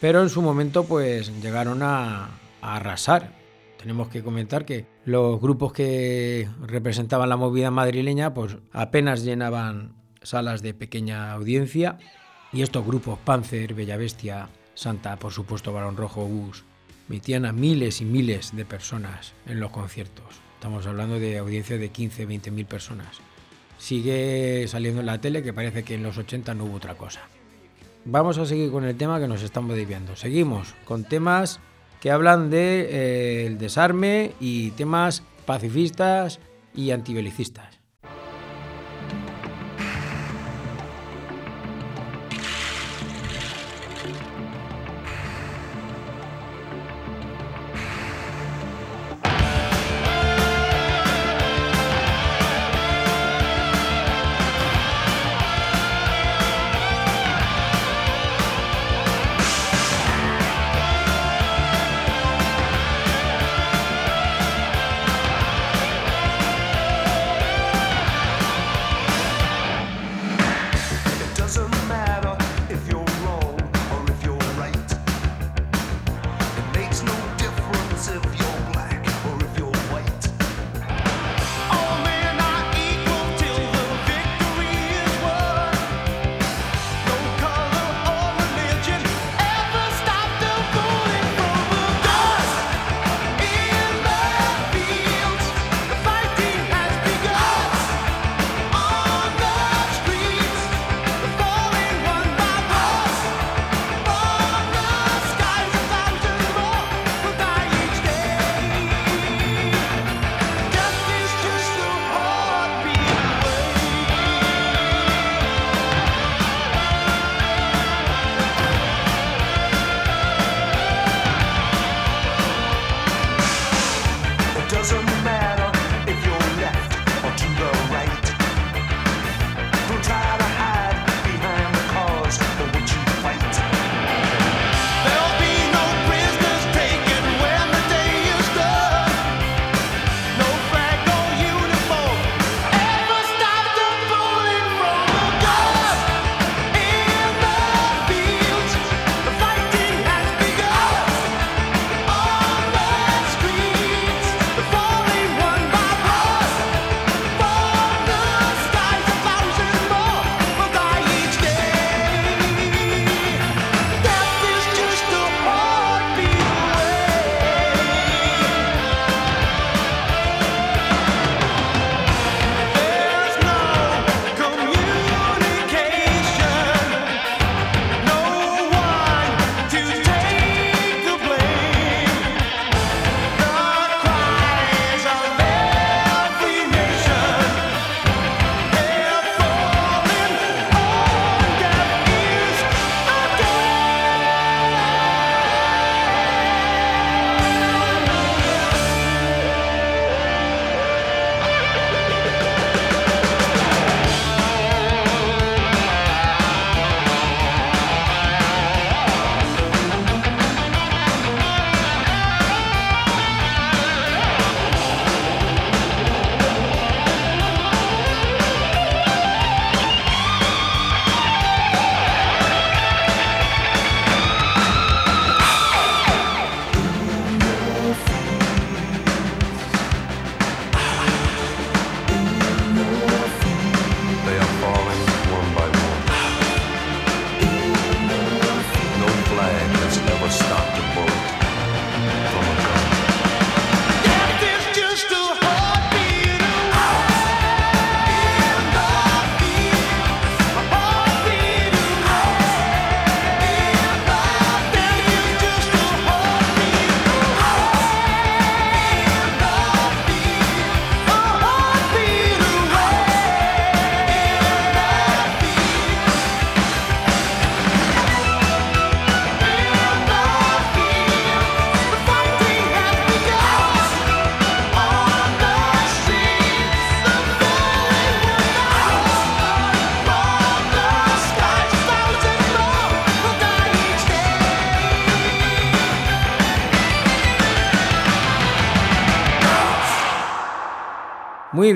Pero 0.00 0.22
en 0.22 0.28
su 0.28 0.42
momento, 0.42 0.84
pues 0.84 1.32
llegaron 1.40 1.82
a, 1.82 2.30
a 2.60 2.76
arrasar. 2.76 3.32
Tenemos 3.78 4.08
que 4.08 4.22
comentar 4.22 4.64
que 4.64 4.86
los 5.08 5.40
grupos 5.40 5.72
que 5.72 6.46
representaban 6.60 7.30
la 7.30 7.38
movida 7.38 7.70
madrileña, 7.70 8.34
pues 8.34 8.58
apenas 8.72 9.24
llenaban 9.24 9.94
salas 10.20 10.60
de 10.60 10.74
pequeña 10.74 11.32
audiencia. 11.32 11.96
Y 12.52 12.60
estos 12.60 12.86
grupos, 12.86 13.18
Panzer, 13.24 13.72
Bella 13.72 13.96
Bestia, 13.96 14.50
Santa, 14.74 15.16
por 15.16 15.32
supuesto, 15.32 15.72
Barón 15.72 15.96
Rojo, 15.96 16.26
Bus, 16.26 16.62
metían 17.08 17.46
a 17.46 17.52
miles 17.52 18.02
y 18.02 18.04
miles 18.04 18.54
de 18.54 18.66
personas 18.66 19.32
en 19.46 19.60
los 19.60 19.70
conciertos. 19.70 20.26
Estamos 20.56 20.86
hablando 20.86 21.18
de 21.18 21.38
audiencias 21.38 21.80
de 21.80 21.88
15, 21.88 22.26
20 22.26 22.50
mil 22.50 22.66
personas. 22.66 23.16
Sigue 23.78 24.66
saliendo 24.68 25.00
en 25.00 25.06
la 25.06 25.22
tele 25.22 25.42
que 25.42 25.54
parece 25.54 25.84
que 25.84 25.94
en 25.94 26.02
los 26.02 26.18
80 26.18 26.52
no 26.52 26.64
hubo 26.64 26.76
otra 26.76 26.96
cosa. 26.96 27.22
Vamos 28.04 28.36
a 28.36 28.44
seguir 28.44 28.70
con 28.70 28.84
el 28.84 28.96
tema 28.96 29.18
que 29.20 29.28
nos 29.28 29.42
estamos 29.42 29.74
desviando. 29.74 30.16
Seguimos 30.16 30.74
con 30.84 31.04
temas 31.04 31.60
que 32.00 32.10
hablan 32.10 32.50
de 32.50 32.88
eh, 32.90 33.56
desarme 33.58 34.32
y 34.40 34.70
temas 34.72 35.22
pacifistas 35.46 36.40
y 36.74 36.90
antibelicistas. 36.90 37.77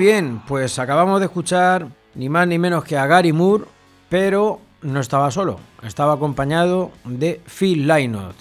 Bien, 0.03 0.41
pues 0.45 0.79
acabamos 0.79 1.21
de 1.21 1.27
escuchar 1.27 1.87
ni 2.15 2.27
más 2.27 2.45
ni 2.45 2.59
menos 2.59 2.83
que 2.83 2.97
a 2.97 3.07
Gary 3.07 3.31
Moore, 3.31 3.63
pero 4.09 4.59
no 4.81 4.99
estaba 4.99 5.31
solo, 5.31 5.61
estaba 5.81 6.13
acompañado 6.13 6.91
de 7.05 7.39
Phil 7.45 7.87
Lynott. 7.87 8.35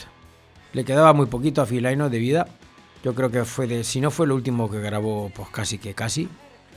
Le 0.73 0.85
quedaba 0.85 1.13
muy 1.13 1.27
poquito 1.27 1.63
a 1.63 1.67
Phil 1.67 1.85
Lynott 1.85 2.11
de 2.11 2.19
vida. 2.19 2.49
Yo 3.05 3.15
creo 3.15 3.31
que 3.31 3.45
fue 3.45 3.85
si 3.85 4.01
no 4.01 4.11
fue 4.11 4.27
el 4.27 4.33
último 4.33 4.69
que 4.69 4.81
grabó, 4.81 5.31
pues 5.33 5.51
casi 5.51 5.79
que 5.79 5.95
casi. 5.95 6.29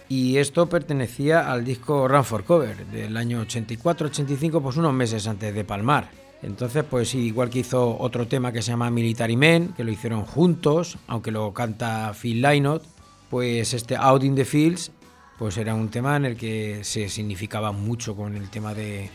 Y 0.08 0.38
esto 0.38 0.68
pertenecía 0.68 1.52
al 1.52 1.66
disco 1.66 2.08
Run 2.08 2.24
for 2.24 2.44
Cover 2.44 2.86
del 2.86 3.18
año 3.18 3.44
84-85, 3.44 4.62
pues 4.62 4.78
unos 4.78 4.94
meses 4.94 5.28
antes 5.28 5.54
de 5.54 5.64
Palmar. 5.64 6.12
Entonces, 6.44 6.84
pues 6.88 7.16
igual 7.16 7.50
que 7.50 7.60
hizo 7.60 7.98
otro 7.98 8.28
tema 8.28 8.52
que 8.52 8.62
se 8.62 8.70
llama 8.70 8.92
Military 8.92 9.36
Men, 9.36 9.74
que 9.76 9.84
lo 9.84 9.92
hicieron 9.92 10.26
juntos, 10.26 11.00
aunque 11.08 11.32
lo 11.32 11.52
canta 11.56 12.14
Phil 12.14 12.40
Lynott, 12.40 12.84
pues 13.30 13.74
este 13.74 13.96
Out 13.96 14.24
in 14.24 14.36
the 14.36 14.46
Fields, 14.46 14.92
pues 15.38 15.58
era 15.58 15.76
un 15.76 15.90
tema 15.90 16.16
en 16.16 16.26
el 16.26 16.38
que 16.38 16.84
se 16.84 17.10
significaba 17.10 17.72
mucho 17.72 18.16
con 18.16 18.36
el 18.36 18.50
tema 18.50 18.74
de, 18.74 19.10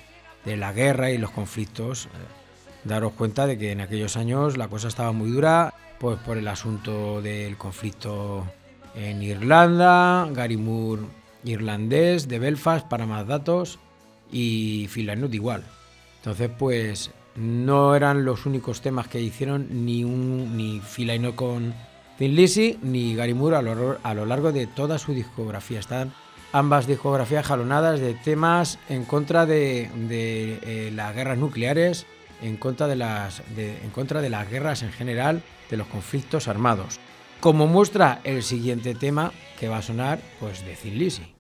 la 0.45 0.73
guerra 0.73 1.11
y 1.11 1.19
los 1.19 1.31
conflictos. 1.31 2.09
Daros 2.85 3.13
cuenta 3.13 3.47
de 3.47 3.59
que 3.59 3.73
en 3.73 3.81
aquellos 3.81 4.17
años 4.17 4.57
la 4.57 4.69
cosa 4.69 4.89
estaba 4.89 5.13
muy 5.13 5.31
dura, 5.31 5.75
pues 5.99 6.19
por 6.21 6.39
el 6.39 6.49
asunto 6.49 7.21
del 7.21 7.57
conflicto 7.57 8.47
en 8.95 9.23
Irlanda, 9.23 10.29
Gary 10.33 10.57
Moore 10.57 11.03
irlandés 11.45 12.29
de 12.29 12.39
Belfast 12.39 12.87
para 12.89 13.07
más 13.07 13.27
datos 13.27 13.79
y 14.31 14.89
Lynott 14.95 15.35
igual. 15.35 15.65
Entonces 16.17 16.51
pues 16.59 17.11
no 17.37 17.95
eran 17.95 18.25
los 18.25 18.47
únicos 18.47 18.81
temas 18.81 19.09
que 19.09 19.21
hicieron 19.21 19.85
ni 19.85 20.05
un 20.05 20.57
ni 20.57 20.83
con 21.35 21.75
Thin 22.21 22.79
ni 22.83 23.15
Gary 23.15 23.33
Moore 23.33 23.57
a 23.57 23.63
lo, 23.63 23.99
a 24.03 24.13
lo 24.13 24.27
largo 24.27 24.53
de 24.53 24.67
toda 24.67 24.99
su 24.99 25.15
discografía. 25.15 25.81
Están 25.81 26.13
ambas 26.53 26.87
discografías 26.87 27.47
jalonadas 27.47 27.99
de 27.99 28.13
temas 28.13 28.79
en 28.91 29.07
contra 29.07 29.47
de, 29.47 29.89
eh, 30.11 30.93
las 30.95 31.15
guerras 31.15 31.39
nucleares, 31.39 32.07
en 32.43 32.59
contra 32.59 32.89
de 32.89 32.97
las 32.97 33.43
en 33.57 33.91
contra 33.91 34.21
de 34.21 34.29
las 34.29 34.51
guerras 34.51 34.83
en 34.83 34.93
general, 34.93 35.43
de 35.71 35.79
los 35.79 35.87
conflictos 35.87 36.47
armados. 36.47 37.01
Como 37.41 37.67
muestra 37.67 38.21
el 38.25 38.43
siguiente 38.43 38.95
tema 38.95 39.33
que 39.59 39.69
va 39.69 39.79
a 39.79 39.83
sonar, 39.83 40.21
pues 40.41 40.63
de 40.67 40.75
Thin. 40.77 41.40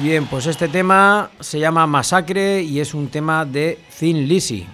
Bien, 0.00 0.26
pues 0.26 0.46
este 0.46 0.68
tema 0.68 1.30
se 1.40 1.58
llama 1.58 1.86
Masacre 1.86 2.62
y 2.62 2.80
es 2.80 2.94
un 2.94 3.08
tema 3.08 3.44
de 3.44 3.78
Thin 3.98 4.26
Lizzy. 4.26 4.66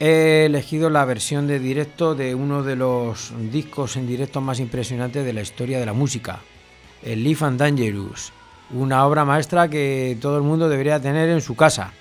He 0.00 0.46
elegido 0.46 0.90
la 0.90 1.04
versión 1.04 1.46
de 1.46 1.58
directo 1.58 2.14
de 2.14 2.34
uno 2.34 2.62
de 2.62 2.74
los 2.74 3.32
discos 3.52 3.96
en 3.96 4.06
directo 4.06 4.40
más 4.40 4.58
impresionantes 4.58 5.24
de 5.24 5.32
la 5.32 5.42
historia 5.42 5.78
de 5.78 5.86
la 5.86 5.92
música, 5.92 6.40
el 7.02 7.22
Live 7.22 7.46
and 7.46 7.58
Dangerous, 7.58 8.32
una 8.72 9.06
obra 9.06 9.24
maestra 9.24 9.68
que 9.68 10.18
todo 10.20 10.36
el 10.36 10.42
mundo 10.42 10.68
debería 10.68 11.00
tener 11.00 11.28
en 11.28 11.40
su 11.40 11.54
casa. 11.54 11.92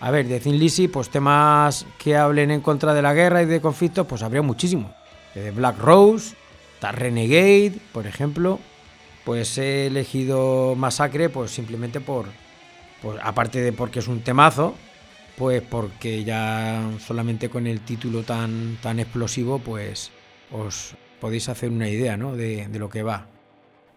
A 0.00 0.10
ver, 0.10 0.26
de 0.28 0.40
Thin 0.40 0.58
Lizzy, 0.58 0.88
pues 0.88 1.10
temas 1.10 1.84
que 1.98 2.16
hablen 2.16 2.50
en 2.50 2.60
contra 2.60 2.94
de 2.94 3.02
la 3.02 3.12
guerra 3.12 3.42
y 3.42 3.46
de 3.46 3.60
conflictos, 3.60 4.06
pues 4.06 4.22
habría 4.22 4.42
muchísimo. 4.42 4.94
De 5.34 5.50
Black 5.50 5.78
Rose, 5.78 6.34
The 6.80 6.92
Renegade, 6.92 7.78
por 7.92 8.06
ejemplo, 8.06 8.60
pues 9.28 9.58
he 9.58 9.88
elegido 9.88 10.74
Masacre 10.74 11.28
pues 11.28 11.50
simplemente 11.50 12.00
por, 12.00 12.28
aparte 13.22 13.60
de 13.60 13.74
porque 13.74 13.98
es 13.98 14.08
un 14.08 14.20
temazo, 14.20 14.74
pues 15.36 15.60
porque 15.60 16.24
ya 16.24 16.82
solamente 16.98 17.50
con 17.50 17.66
el 17.66 17.82
título 17.82 18.22
tan, 18.22 18.78
tan 18.82 18.98
explosivo 19.00 19.58
pues 19.58 20.10
os 20.50 20.94
podéis 21.20 21.50
hacer 21.50 21.68
una 21.68 21.90
idea 21.90 22.16
¿no? 22.16 22.36
de, 22.36 22.70
lo 22.72 22.88
que 22.88 23.02
va. 23.02 23.26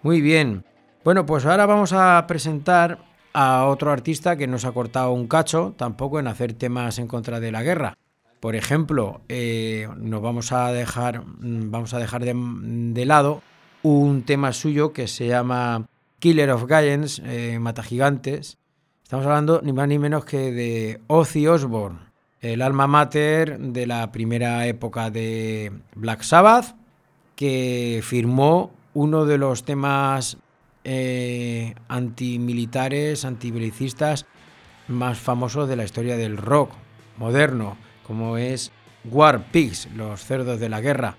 Muy 0.02 0.20
bien, 0.20 0.66
bueno 1.06 1.26
pues 1.26 1.46
ahora 1.46 1.66
vamos 1.66 1.94
a 1.94 2.26
presentar 2.28 3.00
a 3.32 3.68
otro 3.68 3.90
artista 3.90 4.36
que 4.36 4.48
nos 4.48 4.66
ha 4.66 4.74
cortado 4.74 5.14
un 5.14 5.30
cacho 5.30 5.74
tampoco 5.78 6.20
en 6.20 6.28
hacer 6.28 6.52
temas 6.52 7.00
en 7.00 7.08
contra 7.08 7.40
de 7.40 7.54
la 7.54 7.64
guerra. 7.64 7.98
Por 8.42 8.58
ejemplo, 8.58 9.22
eh, 9.30 9.88
nos 9.96 10.22
vamos 10.22 10.52
a 10.52 10.74
dejar, 10.74 11.24
mm, 11.24 11.72
vamos 11.72 11.94
a 11.94 12.00
dejar 12.00 12.26
de, 12.26 12.34
de 12.36 13.06
lado 13.06 13.42
un 13.84 14.24
tema 14.24 14.54
suyo 14.54 14.94
que 14.94 15.08
se 15.08 15.28
llama 15.28 15.88
Killer 16.20 16.52
of 16.52 16.66
Giants, 16.68 17.22
eh, 17.26 17.58
Mata 17.60 17.84
Gigantes. 17.84 18.58
Estamos 19.04 19.26
hablando 19.26 19.62
ni 19.64 19.74
más 19.74 19.88
ni 19.88 20.00
menos 20.00 20.26
que 20.26 20.52
de 20.52 21.02
Ozzy 21.08 21.48
Osbourne, 21.48 22.00
el 22.40 22.62
alma 22.62 22.88
mater 22.88 23.60
de 23.60 23.88
la 23.88 24.12
primera 24.12 24.66
época 24.68 25.10
de 25.10 25.72
Black 25.96 26.22
Sabbath, 26.22 26.76
que 27.36 28.02
firmó 28.04 28.72
uno 28.94 29.26
de 29.26 29.38
los 29.38 29.64
temas 29.64 30.38
eh, 30.84 31.76
antimilitares, 31.88 33.26
antibelicistas 33.26 34.26
más 34.88 35.20
famosos 35.20 35.68
de 35.68 35.76
la 35.76 35.84
historia 35.84 36.18
del 36.18 36.38
rock 36.38 36.72
moderno, 37.18 37.78
como 38.06 38.38
es 38.38 38.72
War 39.06 39.52
Pigs, 39.52 39.90
los 39.96 40.24
cerdos 40.24 40.60
de 40.60 40.70
la 40.70 40.82
guerra, 40.82 41.18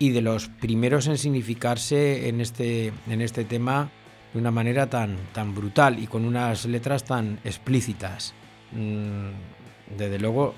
y 0.00 0.10
de 0.10 0.22
los 0.22 0.48
primeros 0.48 1.06
en 1.06 1.18
significarse 1.18 2.28
en 2.28 2.40
este, 2.40 2.90
en 3.08 3.20
este 3.20 3.44
tema 3.44 3.90
de 4.32 4.40
una 4.40 4.50
manera 4.50 4.88
tan, 4.88 5.16
tan 5.34 5.54
brutal 5.54 5.98
y 5.98 6.06
con 6.06 6.24
unas 6.24 6.64
letras 6.64 7.04
tan 7.04 7.38
explícitas. 7.44 8.32
Mm, 8.72 9.98
desde 9.98 10.18
luego 10.18 10.54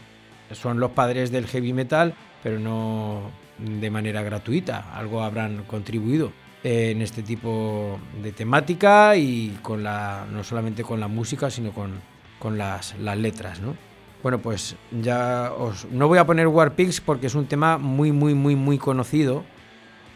son 0.52 0.78
los 0.78 0.92
padres 0.92 1.32
del 1.32 1.48
heavy 1.48 1.72
metal, 1.72 2.14
pero 2.42 2.60
no 2.60 3.32
de 3.58 3.90
manera 3.90 4.22
gratuita, 4.22 4.94
algo 4.94 5.22
habrán 5.22 5.64
contribuido 5.64 6.32
en 6.62 7.02
este 7.02 7.24
tipo 7.24 7.98
de 8.22 8.30
temática 8.30 9.16
y 9.16 9.58
con 9.60 9.82
la 9.82 10.24
no 10.30 10.44
solamente 10.44 10.84
con 10.84 11.00
la 11.00 11.08
música, 11.08 11.50
sino 11.50 11.72
con, 11.72 12.00
con 12.38 12.56
las, 12.58 12.96
las 13.00 13.18
letras, 13.18 13.60
¿no? 13.60 13.74
Bueno, 14.22 14.40
pues 14.40 14.76
ya 14.92 15.52
os 15.58 15.84
no 15.90 16.06
voy 16.06 16.18
a 16.18 16.26
poner 16.26 16.46
War 16.46 16.76
Pigs 16.76 17.00
porque 17.00 17.26
es 17.26 17.34
un 17.34 17.46
tema 17.46 17.76
muy 17.76 18.12
muy 18.12 18.34
muy 18.34 18.54
muy 18.54 18.78
conocido, 18.78 19.42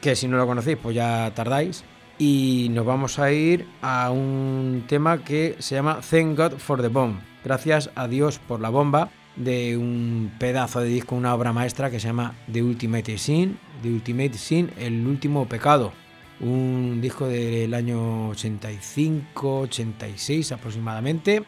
que 0.00 0.14
si 0.14 0.28
no 0.28 0.36
lo 0.36 0.46
conocéis 0.46 0.78
pues 0.80 0.94
ya 0.94 1.32
tardáis. 1.34 1.84
Y 2.18 2.68
nos 2.70 2.86
vamos 2.86 3.18
a 3.18 3.30
ir 3.32 3.66
a 3.82 4.11
un 4.11 4.84
tema 4.88 5.22
que 5.22 5.57
se 5.59 5.74
llama 5.74 6.00
Thank 6.09 6.38
God 6.38 6.52
for 6.52 6.80
the 6.80 6.88
Bomb. 6.88 7.18
Gracias 7.44 7.90
a 7.94 8.09
Dios 8.09 8.38
por 8.38 8.61
la 8.61 8.70
bomba 8.70 9.11
de 9.34 9.76
un 9.76 10.32
pedazo 10.38 10.80
de 10.80 10.88
disco, 10.88 11.14
una 11.14 11.34
obra 11.34 11.52
maestra 11.52 11.90
que 11.90 12.00
se 12.00 12.07
llama 12.07 12.34
The 12.50 12.62
Ultimate 12.62 13.18
Sin, 13.18 13.59
The 13.82 13.90
Ultimate 13.90 14.34
Sin, 14.34 14.70
el 14.78 15.07
último 15.07 15.46
pecado. 15.46 15.92
Un 16.40 17.00
disco 17.02 17.26
del 17.26 17.74
año 17.74 18.28
85, 18.30 19.61
86 19.61 20.52
aproximadamente, 20.52 21.44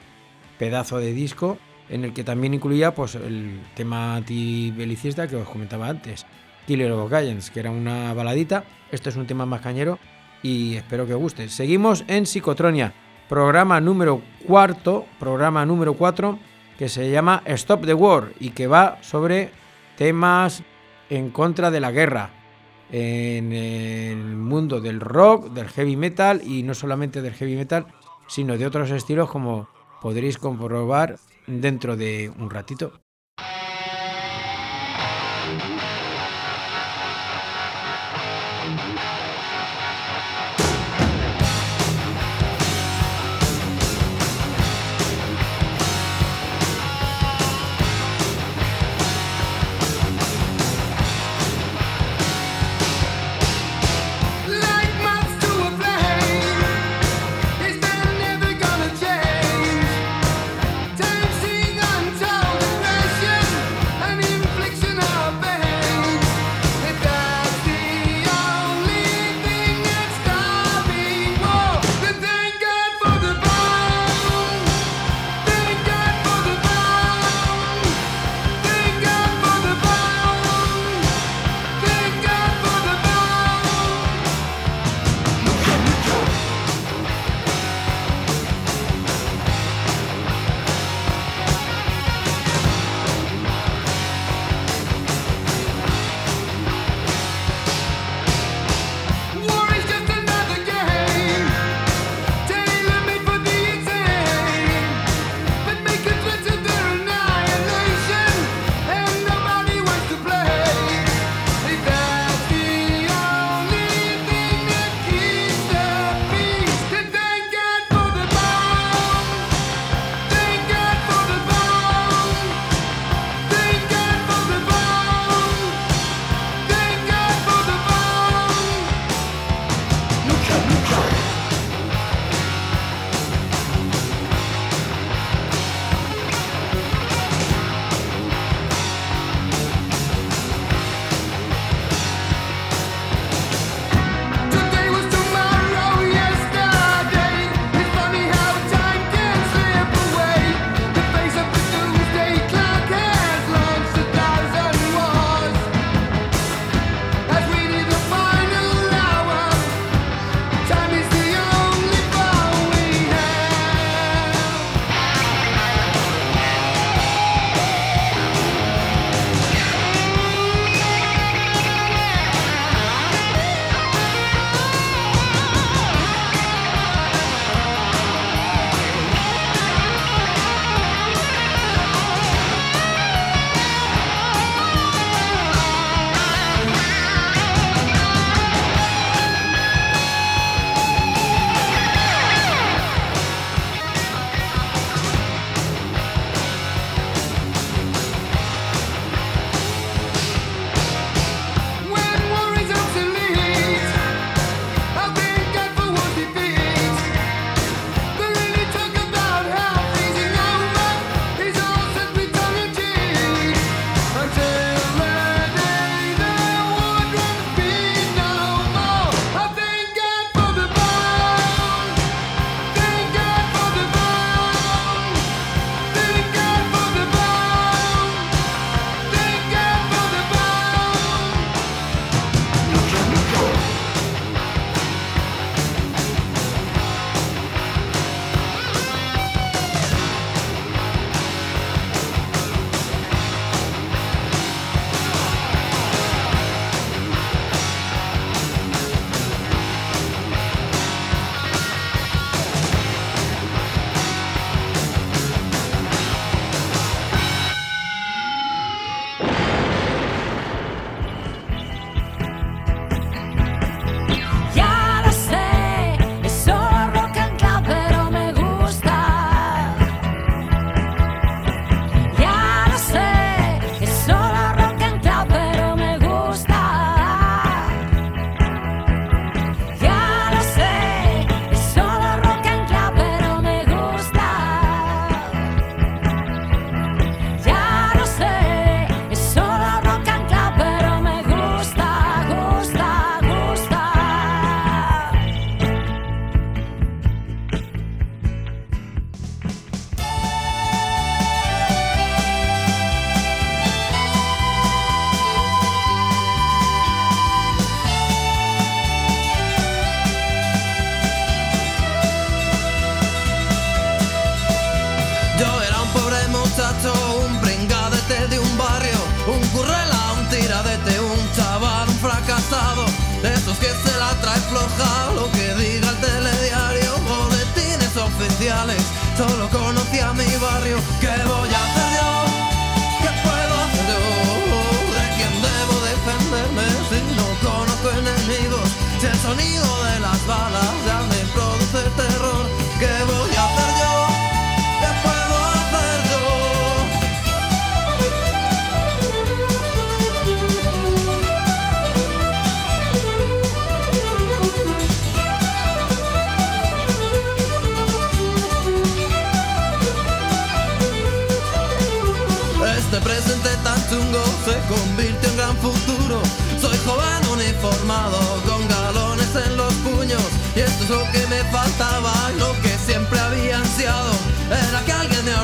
pedazo 0.58 0.98
de 0.98 1.12
disco 1.12 1.56
en 1.88 2.04
el 2.04 2.12
que 2.12 2.24
también 2.24 2.54
incluía 2.54 2.94
pues 2.94 3.14
el 3.14 3.60
tema 3.74 4.16
antibelicista 4.16 5.26
que 5.26 5.36
os 5.36 5.48
comentaba 5.48 5.88
antes, 5.88 6.26
Killer 6.66 6.92
of 6.92 7.10
Giants, 7.10 7.50
que 7.50 7.60
era 7.60 7.70
una 7.70 8.12
baladita. 8.14 8.64
Esto 8.92 9.08
es 9.08 9.16
un 9.16 9.26
tema 9.26 9.46
más 9.46 9.60
cañero 9.60 9.98
y 10.42 10.76
espero 10.76 11.06
que 11.06 11.14
os 11.14 11.20
guste. 11.20 11.48
Seguimos 11.48 12.04
en 12.08 12.26
Psicotronia, 12.26 12.92
programa 13.28 13.80
número 13.80 14.22
cuarto, 14.46 15.06
programa 15.18 15.64
número 15.64 15.94
4, 15.94 16.38
que 16.78 16.88
se 16.88 17.10
llama 17.10 17.42
Stop 17.46 17.86
the 17.86 17.94
War 17.94 18.32
y 18.38 18.50
que 18.50 18.66
va 18.66 18.98
sobre 19.02 19.50
temas 19.96 20.62
en 21.10 21.30
contra 21.30 21.70
de 21.70 21.80
la 21.80 21.90
guerra 21.90 22.30
en 22.90 23.52
el 23.52 24.36
mundo 24.36 24.80
del 24.80 25.00
rock, 25.00 25.50
del 25.50 25.68
heavy 25.68 25.96
metal 25.96 26.40
y 26.44 26.62
no 26.62 26.74
solamente 26.74 27.20
del 27.20 27.34
heavy 27.34 27.56
metal, 27.56 27.86
sino 28.28 28.56
de 28.56 28.66
otros 28.66 28.90
estilos 28.90 29.28
como 29.30 29.68
podréis 30.00 30.38
comprobar 30.38 31.16
dentro 31.48 31.96
de 31.96 32.30
un 32.38 32.50
ratito. 32.50 32.92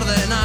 Que 0.04 0.43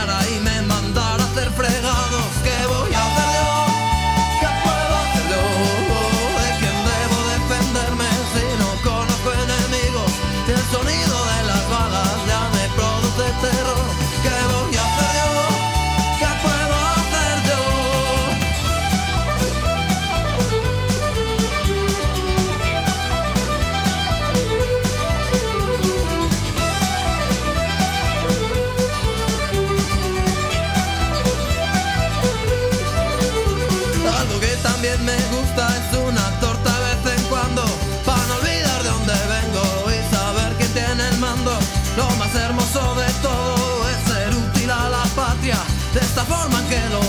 forma 46.30 46.62
que 46.70 46.80
lo 46.94 47.09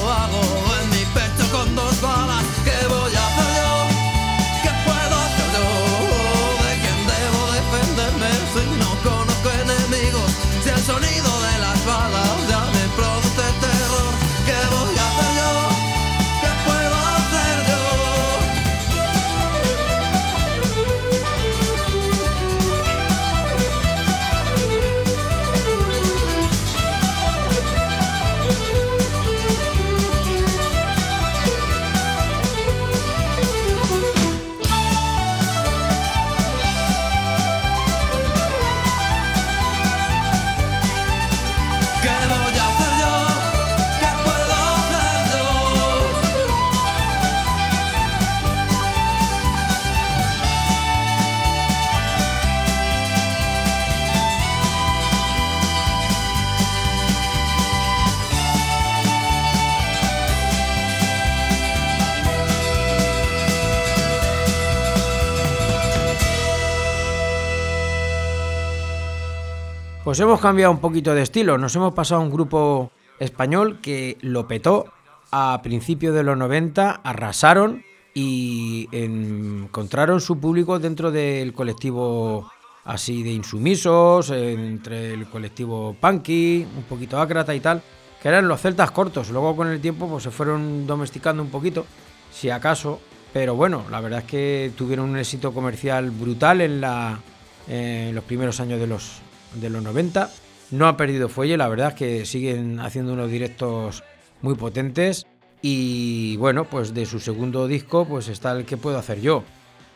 Pues 70.11 70.18
hemos 70.18 70.40
cambiado 70.40 70.72
un 70.72 70.80
poquito 70.80 71.14
de 71.14 71.22
estilo. 71.22 71.56
Nos 71.56 71.76
hemos 71.76 71.94
pasado 71.94 72.20
a 72.20 72.24
un 72.24 72.32
grupo 72.32 72.90
español 73.20 73.78
que 73.80 74.18
lo 74.22 74.48
petó 74.48 74.86
a 75.30 75.61
principios 75.62 76.16
de 76.16 76.24
los 76.24 76.36
90, 76.36 77.00
arrasaron 77.04 77.84
y 78.12 78.88
encontraron 78.90 80.20
su 80.20 80.40
público 80.40 80.80
dentro 80.80 81.12
del 81.12 81.52
colectivo 81.52 82.50
así 82.84 83.22
de 83.22 83.30
insumisos, 83.30 84.30
entre 84.30 85.14
el 85.14 85.26
colectivo 85.28 85.94
punky, 86.00 86.66
un 86.76 86.82
poquito 86.88 87.20
ácrata 87.20 87.54
y 87.54 87.61
tal, 87.61 87.80
que 88.20 88.30
eran 88.30 88.48
los 88.48 88.61
celtas 88.61 88.90
cortos. 88.90 89.30
Luego 89.30 89.54
con 89.54 89.68
el 89.68 89.80
tiempo 89.80 90.08
pues 90.08 90.24
se 90.24 90.32
fueron 90.32 90.88
domesticando 90.88 91.40
un 91.40 91.50
poquito, 91.50 91.86
si 92.32 92.50
acaso, 92.50 92.98
pero 93.32 93.54
bueno, 93.54 93.84
la 93.88 94.00
verdad 94.00 94.18
es 94.18 94.26
que 94.26 94.72
tuvieron 94.76 95.11
un 95.11 95.18
éxito 95.18 95.54
comercial 95.54 96.11
brutal 96.11 96.62
en 96.62 98.12
los 98.12 98.24
primeros 98.24 98.58
años 98.58 98.80
de 98.80 98.88
los 98.88 99.22
de 99.55 99.70
los 99.70 99.82
90. 99.82 100.30
No 100.72 100.86
han 100.86 100.96
perdido 100.96 101.28
fuelle, 101.28 101.57
la 101.57 101.68
verdad 101.68 101.88
es 101.88 101.94
que 101.94 102.26
siguen 102.26 102.80
haciendo 102.80 103.12
unos 103.12 103.30
directos 103.30 104.05
muy 104.42 104.55
potentes. 104.55 105.26
Y 105.62 106.36
bueno, 106.36 106.64
pues 106.64 106.94
de 106.94 107.07
su 107.07 107.20
segundo 107.20 107.66
disco, 107.66 108.07
pues 108.07 108.28
está 108.28 108.53
el 108.53 108.64
que 108.64 108.76
puedo 108.76 108.98
hacer 108.98 109.20
yo. 109.20 109.44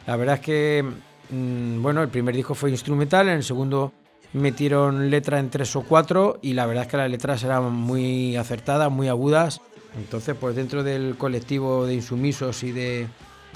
La 0.07 0.17
verdad 0.17 0.37
es 0.37 0.41
que, 0.41 0.85
mm, 1.31 1.83
bueno, 1.83 2.03
el 2.03 2.09
primer 2.09 2.35
disco 2.35 2.55
fue 2.55 2.71
instrumental, 2.71 3.29
en 3.29 3.37
el 3.37 3.45
segundo 3.45 3.93
metieron 4.35 5.11
letra 5.11 5.39
en 5.39 5.49
tres 5.49 5.75
o 5.77 5.83
cuatro 5.83 6.41
y 6.43 6.55
la 6.55 6.67
verdad 6.67 6.85
es 6.85 6.91
que 6.91 6.97
las 6.97 7.11
letras 7.11 7.45
eran 7.45 7.73
muy 7.73 8.37
acertadas, 8.37 8.91
muy 8.91 9.09
agudas. 9.09 9.61
Entonces, 9.97 10.37
pues 10.39 10.57
dentro 10.57 10.83
del 10.83 11.17
colectivo 11.17 11.87
de 11.87 11.95
insumisos 11.95 12.63
y 12.65 12.73
de 12.73 13.07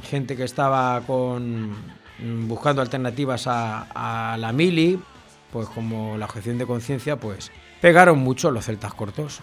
gente 0.05 0.37
que 0.37 0.45
estaba 0.45 1.01
con 1.07 1.73
mm, 1.73 2.49
buscando 2.49 2.81
alternativas 2.81 3.47
a, 3.49 4.33
a 4.33 4.37
la 4.39 4.53
mili, 4.53 5.01
pues 5.53 5.69
como 5.69 6.17
la 6.19 6.27
objeción 6.27 6.59
de 6.59 6.67
conciencia, 6.67 7.17
pues 7.17 7.51
pegaron 7.81 8.19
mucho 8.19 8.51
los 8.51 8.67
celtas 8.67 8.95
cortos. 8.95 9.41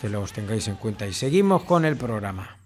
Que 0.00 0.08
los 0.08 0.32
tengáis 0.32 0.68
en 0.68 0.76
cuenta. 0.76 1.08
Y 1.08 1.12
seguimos 1.12 1.64
con 1.64 1.84
el 1.84 1.96
programa. 1.96 2.56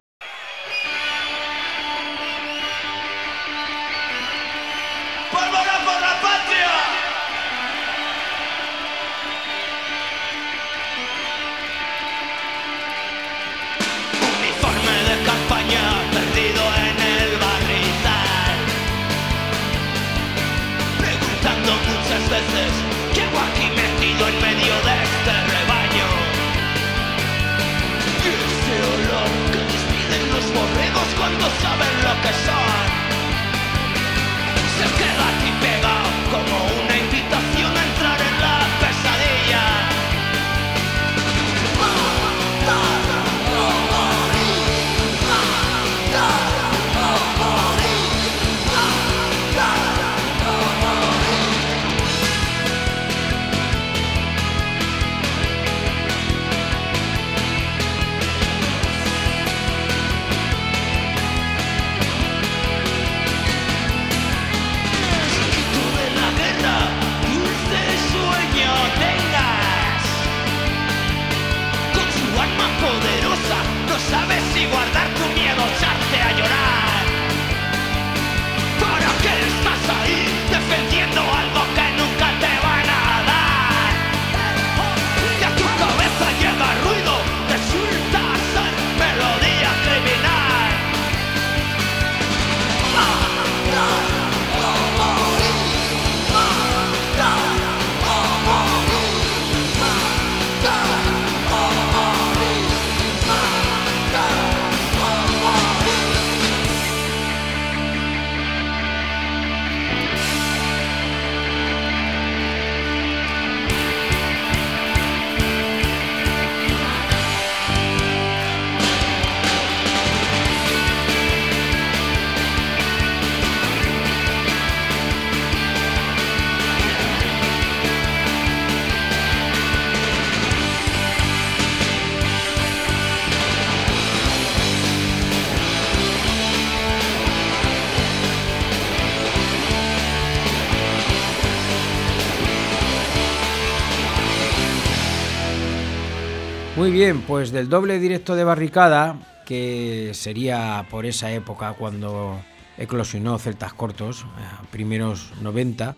Pues 147.26 147.52
del 147.52 147.70
doble 147.70 147.98
directo 147.98 148.36
de 148.36 148.44
Barricada, 148.44 149.16
que 149.46 150.10
sería 150.12 150.86
por 150.90 151.06
esa 151.06 151.32
época 151.32 151.72
cuando 151.72 152.38
eclosionó 152.76 153.38
Celtas 153.38 153.72
Cortos, 153.72 154.26
primeros 154.70 155.32
90, 155.40 155.96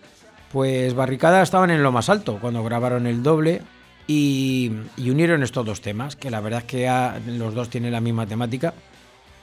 pues 0.53 0.93
Barricada 0.93 1.41
estaban 1.41 1.69
en 1.71 1.83
lo 1.83 1.91
más 1.91 2.07
alto 2.07 2.37
cuando 2.39 2.63
grabaron 2.63 3.07
el 3.07 3.23
doble 3.23 3.61
y, 4.07 4.71
unieron 4.97 5.43
estos 5.43 5.65
dos 5.65 5.81
temas, 5.81 6.15
que 6.15 6.31
la 6.31 6.39
verdad 6.39 6.59
es 6.61 6.65
que 6.65 6.89
los 7.27 7.53
dos 7.53 7.69
tienen 7.69 7.91
la 7.91 7.99
misma 7.99 8.25
temática, 8.25 8.73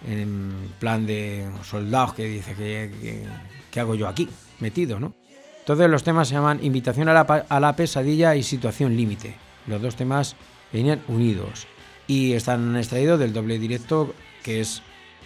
en 0.08 0.72
plan 0.78 1.04
de 1.04 1.50
soldados 1.64 2.14
que 2.14 2.24
dice 2.24 2.54
que, 3.70 3.78
hago 3.78 3.94
yo 3.94 4.08
aquí, 4.08 4.26
metido, 4.58 4.98
¿no? 4.98 5.12
Entonces 5.58 5.90
los 5.90 6.02
temas 6.02 6.28
se 6.28 6.34
llaman 6.34 6.60
Invitación 6.64 7.10
a 7.10 7.12
la, 7.12 7.20
a 7.20 7.60
la 7.60 7.76
pesadilla 7.76 8.34
y 8.36 8.42
Situación 8.42 8.96
límite. 8.96 9.36
Los 9.66 9.82
dos 9.82 9.96
temas 9.96 10.34
venían 10.72 11.02
unidos 11.08 11.66
y 12.06 12.32
están 12.32 12.76
extraídos 12.76 13.18
del 13.18 13.32
doble 13.32 13.58
directo 13.58 14.14
que 14.42 14.60
es, 14.60 14.82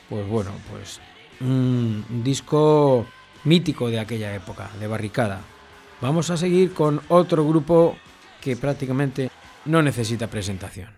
pues 0.09 0.27
bueno, 0.29 0.51
pues 0.71 1.01
un 1.41 2.05
disco 2.25 3.07
mítico 3.45 3.89
de 3.89 4.01
aquella 4.01 4.35
época, 4.35 4.71
de 4.79 4.87
barricada. 4.87 5.41
Vamos 6.01 6.31
a 6.31 6.37
seguir 6.37 6.75
con 6.75 7.01
otro 7.09 7.47
grupo 7.47 7.97
que 8.41 8.57
prácticamente 8.57 9.31
no 9.65 9.83
necesita 9.83 10.29
presentación. 10.29 10.91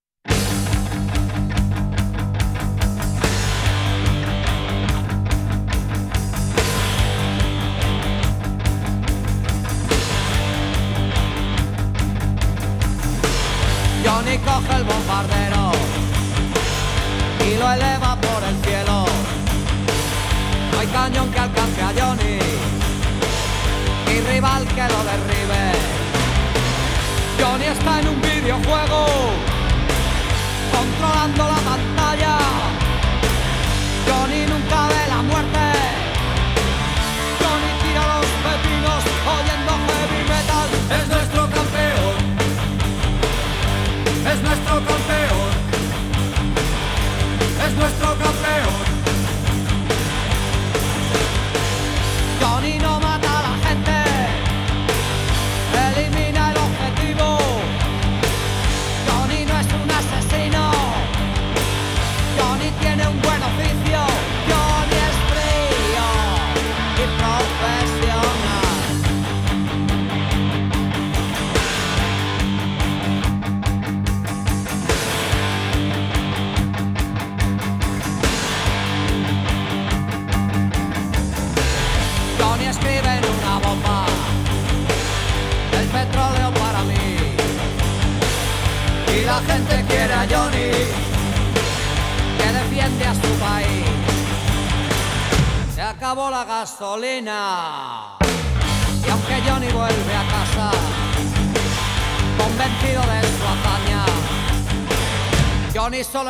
Y 17.45 17.59
lo 17.59 17.73
eleva 17.73 18.16
por 18.21 18.43
el 18.45 18.57
cielo. 18.64 19.05
No 20.73 20.79
hay 20.79 20.87
cañón 20.87 21.33
que 21.33 21.39
alcance 21.41 21.83
a 21.83 21.93
Johnny 21.99 22.39
y 24.12 24.21
rival 24.33 24.64
que 24.66 24.83
lo 24.83 25.01
derribe. 25.11 25.64
Johnny 27.41 27.64
está 27.64 28.01
en 28.01 28.09
un 28.09 28.21
videojuego 28.21 29.07
controlando 30.73 31.49
la 31.49 31.61
pantalla. 31.69 32.68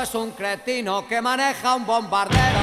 Es 0.08 0.14
un 0.14 0.30
cretino 0.30 1.06
que 1.06 1.20
maneja 1.20 1.74
un 1.74 1.84
bombardero 1.84 2.60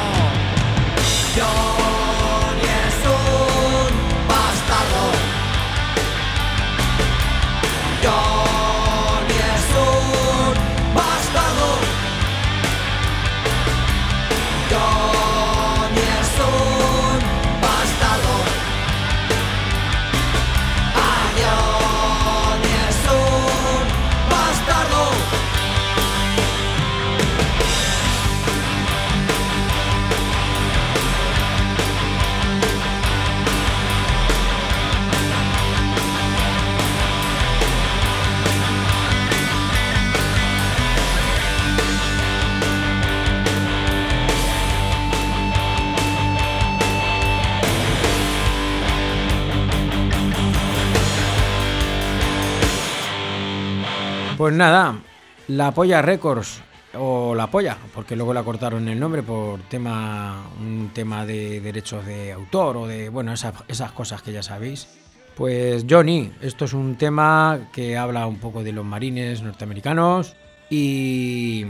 Pues 54.46 54.54
nada, 54.54 55.00
la 55.48 55.72
Polla 55.72 56.04
Records 56.04 56.62
o 56.94 57.34
la 57.34 57.50
Polla, 57.50 57.80
porque 57.96 58.16
luego 58.16 58.32
la 58.32 58.44
cortaron 58.44 58.88
el 58.88 59.00
nombre 59.00 59.24
por 59.24 59.60
tema 59.62 60.52
un 60.60 60.92
tema 60.94 61.26
de 61.26 61.60
derechos 61.62 62.06
de 62.06 62.32
autor 62.32 62.78
o 62.78 62.86
de 62.86 63.10
bueno 63.10 63.34
esas, 63.34 63.92
cosas 63.94 64.22
que 64.22 64.32
ya 64.32 64.44
sabéis. 64.44 64.88
Pues 65.36 65.88
Johnny, 65.90 66.32
esto 66.42 66.66
es 66.66 66.74
un 66.74 66.96
tema 66.96 67.58
que 67.74 67.98
habla 67.98 68.28
un 68.28 68.38
poco 68.38 68.64
de 68.64 68.72
los 68.72 68.86
marines 68.86 69.42
norteamericanos 69.42 70.36
y 70.70 71.66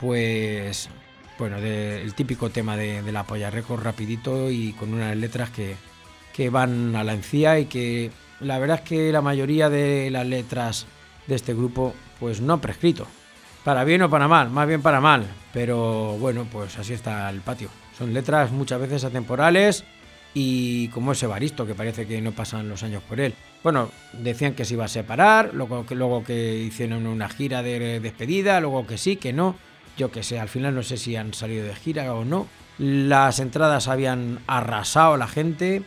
pues 0.00 0.88
bueno 1.38 1.60
del 1.60 2.12
típico 2.14 2.50
tema 2.50 2.76
de, 2.76 3.02
de 3.02 3.12
la 3.12 3.22
Polla 3.22 3.50
Records 3.50 3.84
rapidito 3.84 4.50
y 4.50 4.72
con 4.72 4.92
unas 4.94 5.16
letras 5.16 5.50
que, 5.50 5.76
que 6.32 6.50
van 6.50 6.96
a 6.96 7.04
la 7.04 7.12
encía 7.12 7.60
y 7.60 7.66
que 7.66 8.10
la 8.40 8.58
verdad 8.58 8.80
es 8.82 8.88
que 8.88 9.12
la 9.12 9.22
mayoría 9.22 9.70
de 9.70 10.10
las 10.10 10.26
letras 10.26 10.88
de 11.26 11.34
este 11.34 11.54
grupo 11.54 11.94
pues 12.18 12.40
no 12.40 12.60
prescrito. 12.60 13.06
Para 13.64 13.84
bien 13.84 14.02
o 14.02 14.10
para 14.10 14.26
mal, 14.26 14.50
más 14.50 14.66
bien 14.66 14.80
para 14.80 15.00
mal, 15.00 15.26
pero 15.52 16.16
bueno, 16.18 16.46
pues 16.50 16.78
así 16.78 16.94
está 16.94 17.28
el 17.28 17.40
patio. 17.40 17.68
Son 17.96 18.14
letras 18.14 18.52
muchas 18.52 18.80
veces 18.80 19.04
atemporales 19.04 19.84
y 20.32 20.88
como 20.88 21.12
ese 21.12 21.26
Baristo 21.26 21.66
que 21.66 21.74
parece 21.74 22.06
que 22.06 22.20
no 22.20 22.32
pasan 22.32 22.68
los 22.68 22.82
años 22.82 23.02
por 23.02 23.20
él. 23.20 23.34
Bueno, 23.62 23.90
decían 24.12 24.54
que 24.54 24.64
se 24.64 24.74
iba 24.74 24.86
a 24.86 24.88
separar, 24.88 25.50
luego 25.52 25.84
que, 25.84 25.94
luego 25.94 26.24
que 26.24 26.56
hicieron 26.56 27.06
una 27.06 27.28
gira 27.28 27.62
de 27.62 28.00
despedida, 28.00 28.60
luego 28.60 28.86
que 28.86 28.96
sí, 28.96 29.16
que 29.16 29.32
no. 29.32 29.56
Yo 29.98 30.10
que 30.10 30.22
sé, 30.22 30.40
al 30.40 30.48
final 30.48 30.74
no 30.74 30.82
sé 30.82 30.96
si 30.96 31.16
han 31.16 31.34
salido 31.34 31.66
de 31.66 31.74
gira 31.74 32.14
o 32.14 32.24
no. 32.24 32.46
Las 32.78 33.40
entradas 33.40 33.88
habían 33.88 34.38
arrasado 34.46 35.14
a 35.14 35.18
la 35.18 35.28
gente. 35.28 35.82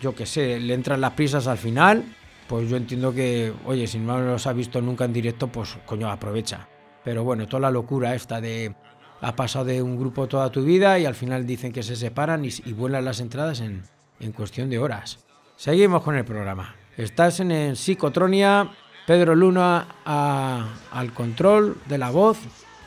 Yo 0.00 0.14
que 0.14 0.26
sé, 0.26 0.60
le 0.60 0.74
entran 0.74 1.00
las 1.00 1.14
prisas 1.14 1.48
al 1.48 1.58
final. 1.58 2.04
Pues 2.48 2.68
yo 2.68 2.76
entiendo 2.76 3.12
que, 3.12 3.52
oye, 3.64 3.86
si 3.86 3.98
no 3.98 4.20
los 4.20 4.46
ha 4.46 4.52
visto 4.52 4.80
nunca 4.80 5.04
en 5.04 5.12
directo, 5.12 5.48
pues 5.48 5.76
coño, 5.84 6.10
aprovecha. 6.10 6.68
Pero 7.04 7.24
bueno, 7.24 7.46
toda 7.46 7.60
la 7.60 7.70
locura 7.70 8.14
esta 8.14 8.40
de 8.40 8.74
has 9.20 9.32
pasado 9.32 9.64
de 9.64 9.82
un 9.82 9.96
grupo 9.98 10.26
toda 10.26 10.50
tu 10.50 10.62
vida 10.62 10.98
y 10.98 11.06
al 11.06 11.14
final 11.14 11.46
dicen 11.46 11.72
que 11.72 11.82
se 11.82 11.96
separan 11.96 12.44
y, 12.44 12.72
vuelan 12.72 13.04
las 13.04 13.20
entradas 13.20 13.60
en, 13.60 13.82
en 14.20 14.32
cuestión 14.32 14.70
de 14.70 14.78
horas. 14.78 15.24
Seguimos 15.56 16.02
con 16.02 16.16
el 16.16 16.24
programa. 16.24 16.76
Estás 16.96 17.40
en 17.40 17.50
el 17.50 17.76
Psicotronia, 17.76 18.70
Pedro 19.06 19.34
Luna 19.34 19.86
al 20.04 21.12
control 21.14 21.76
de 21.88 21.98
la 21.98 22.10
voz 22.10 22.38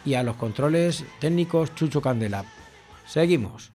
y 0.05 0.15
a 0.15 0.23
los 0.23 0.35
controles 0.35 1.03
técnicos 1.19 1.73
Chucho 1.75 2.01
Candela. 2.01 2.45
Seguimos. 3.05 3.71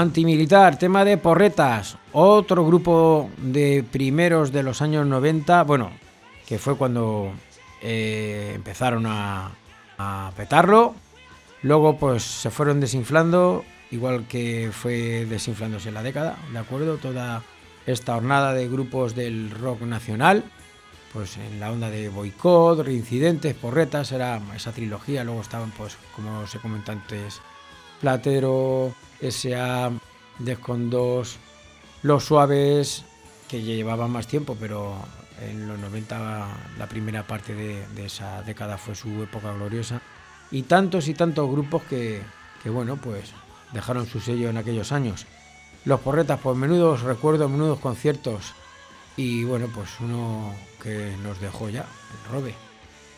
Antimilitar, 0.00 0.78
tema 0.78 1.04
de 1.04 1.18
porretas, 1.18 1.98
otro 2.12 2.64
grupo 2.64 3.28
de 3.36 3.84
primeros 3.92 4.50
de 4.50 4.62
los 4.62 4.80
años 4.80 5.06
90, 5.06 5.62
bueno, 5.64 5.90
que 6.46 6.58
fue 6.58 6.78
cuando 6.78 7.30
eh, 7.82 8.52
empezaron 8.54 9.04
a, 9.06 9.52
petarlo, 10.34 10.94
luego 11.60 11.98
pues 11.98 12.22
se 12.22 12.48
fueron 12.48 12.80
desinflando, 12.80 13.62
igual 13.90 14.24
que 14.26 14.70
fue 14.72 15.26
desinflándose 15.26 15.92
la 15.92 16.02
década, 16.02 16.38
¿de 16.50 16.58
acuerdo? 16.58 16.96
Toda 16.96 17.42
esta 17.84 18.16
hornada 18.16 18.54
de 18.54 18.70
grupos 18.70 19.14
del 19.14 19.50
rock 19.50 19.82
nacional, 19.82 20.44
pues 21.12 21.36
en 21.36 21.60
la 21.60 21.70
onda 21.70 21.90
de 21.90 22.08
boicot, 22.08 22.86
reincidentes, 22.86 23.54
porretas, 23.54 24.12
era 24.12 24.40
esa 24.56 24.72
trilogía, 24.72 25.24
luego 25.24 25.42
estaban 25.42 25.72
pues 25.72 25.98
como 26.16 26.46
se 26.46 26.58
comentó 26.58 26.92
antes, 26.92 27.42
Platero, 28.00 28.94
S.A., 29.20 29.90
Descon 30.38 30.88
2, 30.88 31.36
Los 32.02 32.24
Suaves, 32.24 33.04
que 33.48 33.62
llevaban 33.62 34.10
más 34.10 34.26
tiempo, 34.26 34.56
pero 34.58 34.96
en 35.42 35.68
los 35.68 35.78
90 35.78 36.46
la 36.78 36.86
primera 36.86 37.26
parte 37.26 37.54
de, 37.54 37.84
esa 38.04 38.42
década 38.42 38.78
fue 38.78 38.94
su 38.94 39.22
época 39.22 39.52
gloriosa. 39.52 40.00
Y 40.50 40.62
tantos 40.62 41.08
y 41.08 41.14
tantos 41.14 41.50
grupos 41.50 41.82
que, 41.84 42.22
que, 42.62 42.70
bueno, 42.70 42.96
pues 42.96 43.32
dejaron 43.72 44.06
su 44.06 44.20
sello 44.20 44.48
en 44.48 44.56
aquellos 44.56 44.92
años. 44.92 45.26
Los 45.84 46.00
porretas, 46.00 46.40
pues 46.42 46.56
menudos 46.56 47.02
recuerdos, 47.02 47.50
menudos 47.50 47.78
conciertos. 47.78 48.54
Y 49.16 49.44
bueno, 49.44 49.68
pues 49.74 49.88
uno 50.00 50.54
que 50.82 51.14
nos 51.22 51.40
dejó 51.40 51.68
ya, 51.68 51.82
el 51.82 52.32
Robe. 52.32 52.54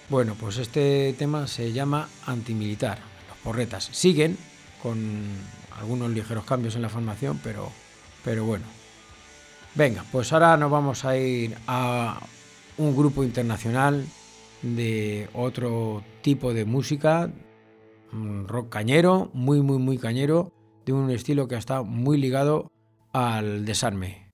Bueno, 0.09 0.35
pues 0.39 0.59
este 0.59 1.15
tema 1.19 1.47
se 1.47 1.73
llama 1.73 2.09
Antimilitar. 2.27 2.99
Los 3.29 3.39
porretas 3.39 3.89
siguen 3.93 4.37
con 4.83 4.99
algunos 5.79 6.11
ligeros 6.11 6.45
cambios 6.45 6.77
en 6.77 6.83
la 6.83 6.89
formación, 6.89 7.41
pero, 7.43 7.71
pero 8.25 8.45
bueno. 8.45 8.65
Venga, 9.75 10.05
pues 10.13 10.33
ahora 10.33 10.57
nos 10.57 10.71
vamos 10.71 11.05
a 11.05 11.17
ir 11.17 11.57
a 11.67 12.21
un 12.77 12.97
grupo 12.97 13.25
internacional 13.25 14.05
de 14.63 15.29
otro 15.33 16.03
tipo 16.21 16.53
de 16.53 16.65
música, 16.65 17.31
rock 18.47 18.69
cañero, 18.69 19.31
muy, 19.33 19.63
muy, 19.63 19.79
muy 19.79 19.99
cañero, 19.99 20.53
de 20.85 20.93
un 20.93 21.11
estilo 21.11 21.49
que 21.49 21.57
está 21.57 21.83
muy 21.83 22.19
ligado 22.19 22.71
al 23.13 23.65
desarme. 23.65 24.32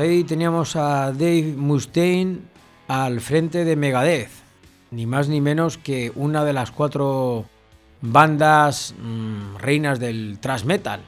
Ahí 0.00 0.24
teníamos 0.24 0.76
a 0.76 1.12
Dave 1.12 1.54
Mustaine 1.56 2.38
al 2.88 3.20
frente 3.20 3.64
de 3.64 3.76
Megadeth, 3.76 4.30
ni 4.90 5.06
más 5.06 5.28
ni 5.28 5.40
menos 5.40 5.78
que 5.78 6.10
una 6.14 6.44
de 6.44 6.52
las 6.52 6.70
cuatro 6.70 7.44
bandas 8.00 8.94
mmm, 8.98 9.56
reinas 9.58 10.00
del 10.00 10.38
thrash 10.40 10.64
metal. 10.64 11.00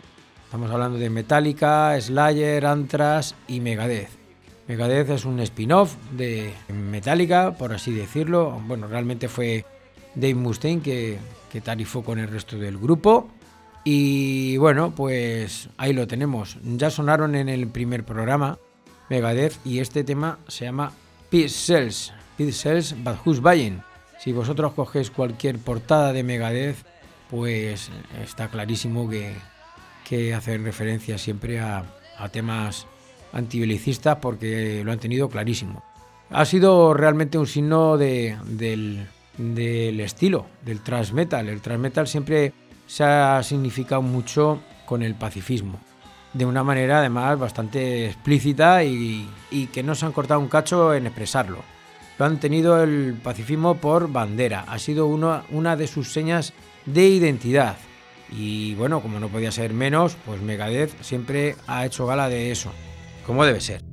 Estamos 0.45 0.71
hablando 0.71 0.99
de 0.99 1.09
Metallica, 1.11 1.99
Slayer, 1.99 2.67
Anthrax 2.67 3.35
y 3.49 3.61
Megadeth. 3.61 4.11
Megadeth 4.69 5.11
es 5.11 5.25
un 5.25 5.41
spin-off 5.41 5.97
de 6.13 6.53
Metallica, 6.69 7.53
por 7.53 7.73
así 7.73 7.93
decirlo. 7.93 8.61
Bueno, 8.67 8.89
realmente 8.89 9.29
fue 9.29 9.65
Dave 10.15 10.35
Mustaine 10.35 10.83
que 10.83 11.61
tarifó 11.63 12.05
con 12.05 12.19
el 12.19 12.29
resto 12.29 12.59
del 12.59 12.79
grupo. 12.79 13.29
Y 13.85 14.59
bueno, 14.59 14.95
pues 14.95 15.71
ahí 15.79 15.93
lo 15.93 16.07
tenemos. 16.07 16.59
Ya 16.63 16.91
sonaron 16.91 17.35
en 17.35 17.49
el 17.49 17.69
primer 17.69 18.05
programa 18.05 18.59
Megadeth 19.13 19.59
y 19.63 19.81
este 19.81 20.05
tema 20.05 20.39
se 20.49 20.65
llama. 20.65 20.91
Peace 21.29 21.51
Cells, 21.51 22.95
but 23.05 23.17
who's 23.27 23.43
buying? 23.43 23.83
Si 24.19 24.33
vosotros 24.33 24.73
cogéis 24.73 25.11
cualquier 25.11 25.59
portada 25.59 26.15
de 26.15 26.23
Megadeth, 26.23 26.79
pues 27.29 27.91
está 28.23 28.49
clarísimo 28.49 29.11
que, 29.11 29.35
que 30.09 30.33
hacen 30.33 30.65
referencia 30.65 31.19
siempre 31.19 31.61
a, 31.61 31.85
a 32.17 32.29
temas 32.31 32.87
antibelicistas 33.35 34.17
porque 34.17 34.83
lo 34.83 34.93
han 34.93 34.99
tenido 34.99 35.29
clarísimo. 35.29 35.85
Ha 36.31 36.47
sido 36.47 36.95
realmente 36.95 37.37
un 37.37 37.47
signo 37.47 37.99
de, 37.99 38.39
del, 38.47 39.07
del 39.37 40.01
estilo, 40.01 40.47
del 40.65 40.81
thrash 40.81 41.13
metal. 41.13 41.51
El 41.51 41.61
thrash 41.61 41.79
metal 41.79 42.09
siempre 42.09 42.55
se 42.87 43.05
ha 43.05 43.43
significado 43.43 44.01
mucho 44.01 44.63
con 44.87 45.03
el 45.03 45.15
pacifismo. 45.15 45.79
De 46.33 46.47
una 46.47 46.65
manera 46.65 46.99
además 46.99 47.39
bastante 47.39 48.07
explícita 48.07 48.85
y, 48.85 49.29
y, 49.51 49.67
que 49.67 49.83
no 49.83 49.95
se 49.95 50.07
han 50.07 50.13
cortado 50.13 50.41
un 50.41 50.49
cacho 50.49 50.95
en 50.95 51.07
expresarlo. 51.07 51.59
Lo 52.19 52.25
han 52.25 52.41
tenido 52.41 52.83
el 52.83 53.19
pacifismo 53.23 53.77
por 53.77 54.11
bandera, 54.11 54.65
ha 54.67 54.79
sido 54.79 55.07
uno, 55.07 55.43
una 55.51 55.77
de 55.77 55.87
sus 55.87 56.13
señas 56.13 56.53
de 56.87 57.07
identidad. 57.07 57.77
Y 58.31 58.75
bueno, 58.77 59.01
como 59.03 59.21
no 59.21 59.29
podía 59.29 59.53
ser 59.53 59.75
menos, 59.75 60.17
pues 60.25 60.41
Megadeth 60.41 61.03
siempre 61.03 61.57
ha 61.67 61.85
hecho 61.85 62.07
gala 62.07 62.29
de 62.29 62.51
eso, 62.51 62.73
como 63.27 63.45
debe 63.45 63.61
ser. 63.61 63.92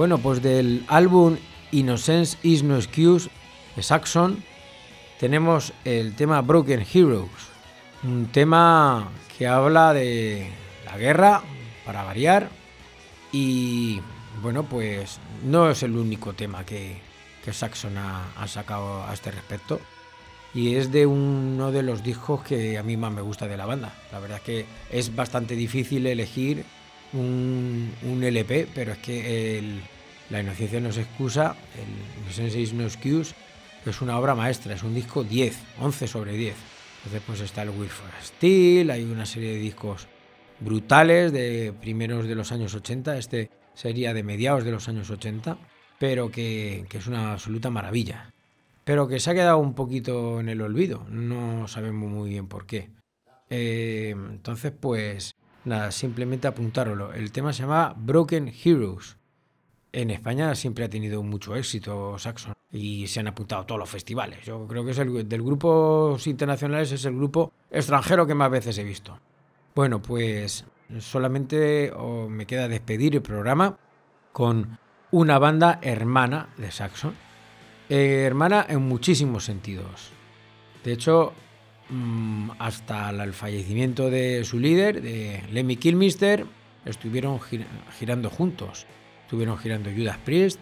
Bueno, 0.00 0.16
pues 0.16 0.40
del 0.40 0.82
álbum 0.88 1.36
Innocence 1.72 2.38
is 2.42 2.62
no 2.62 2.76
excuse 2.76 3.28
de 3.76 3.82
Saxon 3.82 4.42
tenemos 5.18 5.74
el 5.84 6.16
tema 6.16 6.40
Broken 6.40 6.86
Heroes, 6.90 7.28
un 8.02 8.24
tema 8.32 9.10
que 9.36 9.46
habla 9.46 9.92
de 9.92 10.50
la 10.86 10.96
guerra, 10.96 11.42
para 11.84 12.02
variar, 12.02 12.48
y 13.30 14.00
bueno, 14.40 14.62
pues 14.62 15.20
no 15.44 15.68
es 15.68 15.82
el 15.82 15.94
único 15.94 16.32
tema 16.32 16.64
que, 16.64 16.96
Saxon 17.52 17.98
ha, 17.98 18.32
ha 18.38 18.48
sacado 18.48 19.04
a 19.04 19.12
este 19.12 19.30
respecto 19.30 19.82
y 20.54 20.76
es 20.76 20.90
de 20.90 21.04
uno 21.04 21.72
de 21.72 21.82
los 21.82 22.02
discos 22.02 22.42
que 22.42 22.78
a 22.78 22.82
mí 22.82 22.96
más 22.96 23.12
me 23.12 23.20
gusta 23.20 23.46
de 23.46 23.58
la 23.58 23.66
banda. 23.66 23.92
La 24.12 24.18
verdad 24.18 24.38
es 24.38 24.44
que 24.44 24.66
es 24.90 25.14
bastante 25.14 25.56
difícil 25.56 26.06
elegir 26.06 26.64
un, 27.12 27.92
LP, 28.22 28.68
pero 28.74 28.92
es 28.92 28.98
que 28.98 29.80
La 30.30 30.40
Inocencia 30.40 30.80
no 30.80 30.92
se 30.92 31.02
excusa, 31.02 31.56
el 31.76 32.22
Innocence 32.22 32.60
is 32.60 32.72
no 32.72 32.84
excuse, 32.84 33.34
es 33.84 34.00
una 34.00 34.18
obra 34.18 34.34
maestra, 34.34 34.74
es 34.74 34.82
un 34.82 34.94
disco 34.94 35.24
10, 35.24 35.56
11 35.80 36.06
sobre 36.06 36.32
10. 36.32 36.54
Entonces 36.98 37.22
pues 37.26 37.40
está 37.40 37.62
el 37.62 37.70
Will 37.70 37.88
for 37.88 38.10
Steel, 38.22 38.90
hay 38.90 39.04
una 39.04 39.26
serie 39.26 39.52
de 39.52 39.58
discos 39.58 40.06
brutales 40.60 41.32
de 41.32 41.72
primeros 41.80 42.26
de 42.26 42.34
los 42.34 42.52
años 42.52 42.74
80, 42.74 43.16
este 43.16 43.50
sería 43.74 44.12
de 44.12 44.22
mediados 44.22 44.64
de 44.64 44.72
los 44.72 44.88
años 44.88 45.08
80, 45.08 45.56
pero 45.98 46.30
que, 46.30 46.84
que 46.88 46.98
es 46.98 47.06
una 47.06 47.32
absoluta 47.32 47.70
maravilla 47.70 48.30
pero 48.90 49.06
que 49.06 49.20
se 49.20 49.30
ha 49.30 49.34
quedado 49.34 49.58
un 49.58 49.74
poquito 49.74 50.40
en 50.40 50.48
el 50.48 50.60
olvido. 50.60 51.06
No 51.08 51.68
sabemos 51.68 52.10
muy 52.10 52.30
bien 52.30 52.48
por 52.48 52.66
qué. 52.66 52.90
Eh, 53.48 54.10
entonces, 54.10 54.72
pues 54.72 55.36
nada, 55.64 55.90
simplemente 55.90 56.48
apuntároslo. 56.48 57.12
El 57.12 57.32
tema 57.32 57.52
se 57.52 57.62
llama 57.62 57.94
Broken 57.96 58.52
Heroes. 58.64 59.16
En 59.92 60.10
España 60.10 60.54
siempre 60.54 60.84
ha 60.84 60.88
tenido 60.88 61.22
mucho 61.22 61.56
éxito 61.56 62.18
Saxon 62.18 62.54
y 62.70 63.06
se 63.08 63.20
han 63.20 63.28
apuntado 63.28 63.66
todos 63.66 63.78
los 63.78 63.90
festivales. 63.90 64.44
Yo 64.44 64.66
creo 64.68 64.84
que 64.84 64.92
es 64.92 64.98
el 64.98 65.28
del 65.28 65.42
grupos 65.42 66.26
internacionales 66.26 66.92
es 66.92 67.04
el 67.04 67.16
grupo 67.16 67.52
extranjero 67.70 68.26
que 68.26 68.34
más 68.34 68.50
veces 68.50 68.78
he 68.78 68.84
visto. 68.84 69.18
Bueno, 69.74 70.00
pues 70.00 70.64
solamente 71.00 71.92
me 72.28 72.46
queda 72.46 72.68
despedir 72.68 73.16
el 73.16 73.22
programa 73.22 73.76
con 74.32 74.78
una 75.10 75.38
banda 75.38 75.80
hermana 75.82 76.50
de 76.56 76.70
Saxon 76.70 77.14
eh, 77.90 78.22
hermana 78.24 78.64
en 78.68 78.82
muchísimos 78.82 79.44
sentidos. 79.44 80.12
De 80.84 80.92
hecho, 80.92 81.32
hasta 82.58 83.10
el 83.10 83.32
fallecimiento 83.32 84.10
de 84.10 84.44
su 84.44 84.58
líder, 84.58 85.02
de 85.02 85.42
Lemmy 85.52 85.76
Kilmister, 85.76 86.46
estuvieron 86.84 87.38
gir- 87.40 87.66
girando 87.98 88.30
juntos. 88.30 88.86
Estuvieron 89.22 89.58
girando 89.58 89.90
Judas 89.96 90.18
Priest, 90.24 90.58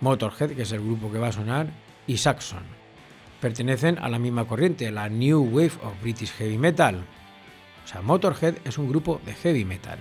Motorhead, 0.00 0.50
que 0.52 0.62
es 0.62 0.72
el 0.72 0.80
grupo 0.80 1.12
que 1.12 1.18
va 1.18 1.28
a 1.28 1.32
sonar, 1.32 1.68
y 2.06 2.16
Saxon. 2.16 2.62
Pertenecen 3.40 3.98
a 3.98 4.08
la 4.08 4.18
misma 4.18 4.46
corriente, 4.46 4.90
la 4.90 5.08
New 5.08 5.42
Wave 5.50 5.72
of 5.82 6.00
British 6.02 6.32
Heavy 6.32 6.58
Metal. 6.58 7.04
O 7.84 7.88
sea, 7.88 8.00
Motorhead 8.02 8.54
es 8.64 8.78
un 8.78 8.88
grupo 8.88 9.20
de 9.26 9.34
heavy 9.34 9.64
metal. 9.64 9.98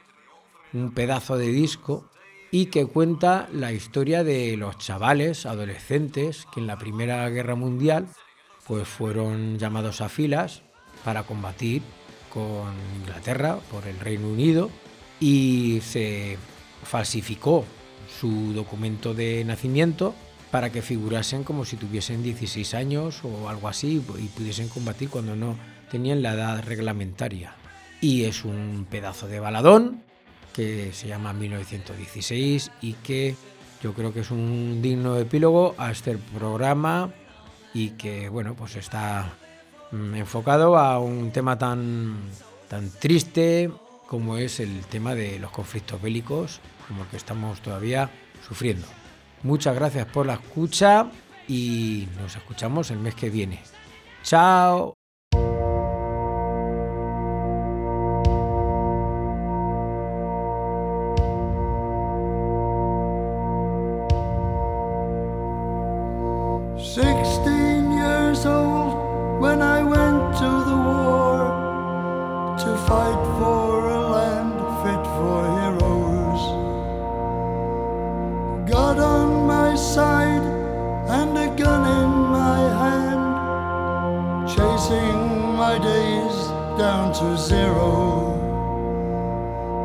un 0.73 0.91
pedazo 0.91 1.37
de 1.37 1.47
disco 1.47 2.05
y 2.51 2.67
que 2.67 2.85
cuenta 2.85 3.49
la 3.51 3.73
historia 3.73 4.23
de 4.23 4.55
los 4.57 4.77
chavales, 4.77 5.45
adolescentes, 5.45 6.45
que 6.53 6.59
en 6.59 6.67
la 6.67 6.77
Primera 6.77 7.27
Guerra 7.29 7.55
Mundial 7.55 8.07
pues 8.67 8.87
fueron 8.87 9.57
llamados 9.57 10.01
a 10.01 10.09
filas 10.09 10.61
para 11.03 11.23
combatir 11.23 11.81
con 12.31 12.73
Inglaterra 12.99 13.57
por 13.71 13.87
el 13.87 13.99
Reino 13.99 14.27
Unido 14.27 14.69
y 15.19 15.79
se 15.81 16.37
falsificó 16.83 17.65
su 18.19 18.53
documento 18.53 19.13
de 19.13 19.43
nacimiento 19.43 20.13
para 20.51 20.71
que 20.71 20.81
figurasen 20.81 21.43
como 21.43 21.65
si 21.65 21.77
tuviesen 21.77 22.23
16 22.23 22.73
años 22.73 23.21
o 23.23 23.49
algo 23.49 23.67
así 23.67 24.03
y 24.19 24.27
pudiesen 24.27 24.69
combatir 24.69 25.09
cuando 25.09 25.35
no 25.35 25.57
tenían 25.91 26.21
la 26.21 26.33
edad 26.33 26.63
reglamentaria. 26.63 27.53
Y 28.01 28.23
es 28.23 28.45
un 28.45 28.87
pedazo 28.89 29.27
de 29.27 29.39
baladón 29.39 30.01
que 30.53 30.91
se 30.93 31.07
llama 31.07 31.33
1916 31.33 32.71
y 32.81 32.93
que 32.93 33.35
yo 33.83 33.93
creo 33.93 34.13
que 34.13 34.21
es 34.21 34.31
un 34.31 34.81
digno 34.81 35.17
epílogo 35.17 35.75
a 35.77 35.91
este 35.91 36.17
programa 36.17 37.11
y 37.73 37.91
que 37.91 38.29
bueno 38.29 38.55
pues 38.55 38.75
está 38.75 39.33
mm, 39.91 40.15
enfocado 40.15 40.77
a 40.77 40.99
un 40.99 41.31
tema 41.31 41.57
tan 41.57 42.17
tan 42.67 42.89
triste 42.89 43.71
como 44.07 44.37
es 44.37 44.59
el 44.59 44.81
tema 44.85 45.13
de 45.13 45.39
los 45.39 45.51
conflictos 45.51 46.01
bélicos 46.01 46.61
como 46.87 47.03
el 47.03 47.09
que 47.09 47.17
estamos 47.17 47.61
todavía 47.61 48.09
sufriendo. 48.45 48.87
Muchas 49.43 49.75
gracias 49.75 50.05
por 50.07 50.25
la 50.25 50.33
escucha 50.33 51.07
y 51.47 52.07
nos 52.21 52.35
escuchamos 52.35 52.91
el 52.91 52.99
mes 52.99 53.15
que 53.15 53.29
viene. 53.29 53.59
Chao. 54.23 54.98
Zero. 87.37 88.35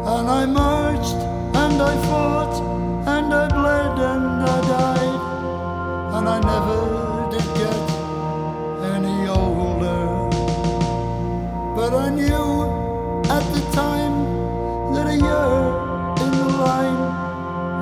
And 0.06 0.28
I 0.28 0.46
marched 0.46 1.20
and 1.62 1.82
I 1.82 1.94
fought 2.06 2.54
and 3.06 3.32
I 3.32 3.48
bled 3.48 3.98
and 4.12 4.42
I 4.56 4.60
died 4.76 5.20
and 6.16 6.28
I 6.28 6.38
never 6.52 6.80
did 7.32 7.46
get 7.62 7.84
any 8.94 9.28
older. 9.28 10.04
But 11.76 11.92
I 11.94 12.10
knew 12.10 12.48
at 13.36 13.44
the 13.54 13.62
time 13.72 14.16
that 14.94 15.06
a 15.14 15.16
year 15.28 15.54
in 16.24 16.30
the 16.42 16.50
line 16.66 17.02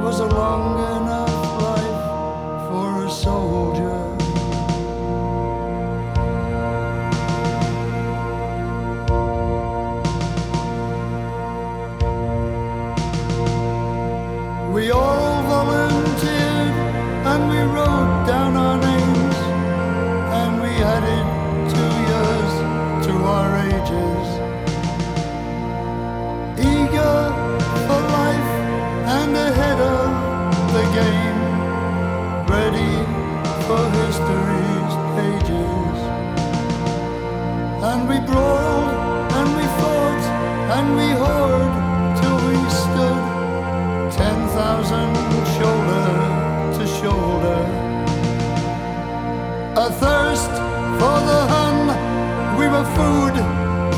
was 0.04 0.20
a 0.20 0.26
long 0.26 0.64
enough 1.02 1.31
wrote 17.64 18.26
down 18.26 18.56
on 18.56 18.71
food 52.84 53.34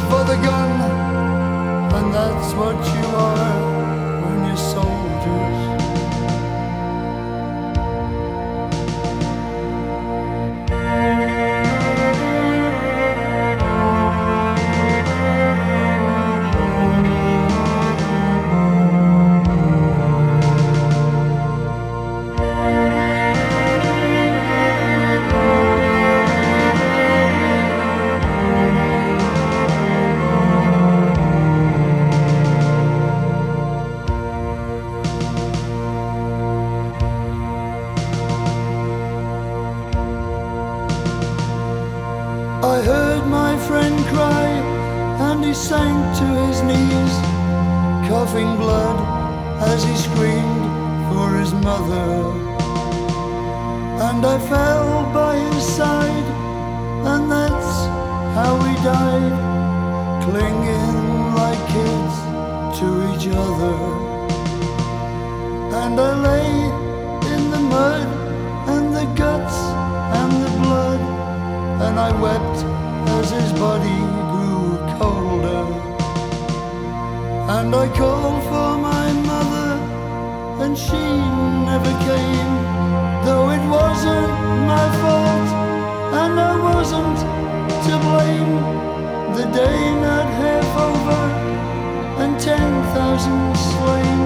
for 0.08 0.24
the 0.24 0.36
gun, 0.42 0.70
and 1.96 2.14
that's 2.14 2.52
what 2.54 2.76
you 2.94 3.16
are 3.16 3.63
sank 45.74 46.02
to 46.20 46.26
his 46.44 46.58
knees, 46.68 47.14
coughing 48.08 48.50
blood 48.62 48.98
as 49.72 49.80
he 49.88 49.94
screamed 50.06 50.66
for 51.08 51.26
his 51.40 51.52
mother. 51.68 52.10
And 54.08 54.20
I 54.34 54.36
fell 54.52 54.88
by 55.20 55.34
his 55.46 55.64
side, 55.78 56.28
and 57.12 57.22
that's 57.34 57.74
how 58.36 58.52
we 58.64 58.72
died, 58.96 59.34
clinging 60.26 61.00
like 61.40 61.62
kids 61.74 62.16
to 62.78 62.88
each 63.10 63.26
other. 63.46 63.78
And 65.82 65.94
I 66.08 66.12
lay 66.28 66.52
in 67.34 67.42
the 67.54 67.62
mud, 67.74 68.08
and 68.74 68.86
the 68.98 69.06
guts, 69.22 69.58
and 70.20 70.32
the 70.44 70.52
blood 70.62 71.00
and 71.86 71.94
I 72.08 72.10
wept 72.24 72.58
as 73.16 73.26
his 73.38 73.52
body 73.64 74.13
And 77.64 77.74
I 77.74 77.88
called 77.96 78.42
for 78.44 78.76
my 78.76 79.10
mother, 79.30 79.70
and 80.62 80.76
she 80.76 81.04
never 81.70 81.92
came, 82.08 82.52
though 83.24 83.48
it 83.56 83.64
wasn't 83.76 84.32
my 84.72 84.86
fault, 85.00 85.48
and 86.22 86.34
I 86.50 86.54
wasn't 86.68 87.18
to 87.86 87.92
blame. 88.06 88.54
The 89.38 89.46
day 89.60 89.80
not 90.06 90.26
half 90.40 90.70
over, 90.88 91.22
and 92.22 92.38
ten 92.38 92.70
thousand 92.92 93.56
slain, 93.56 94.20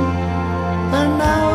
and 0.99 1.11
now 1.17 1.48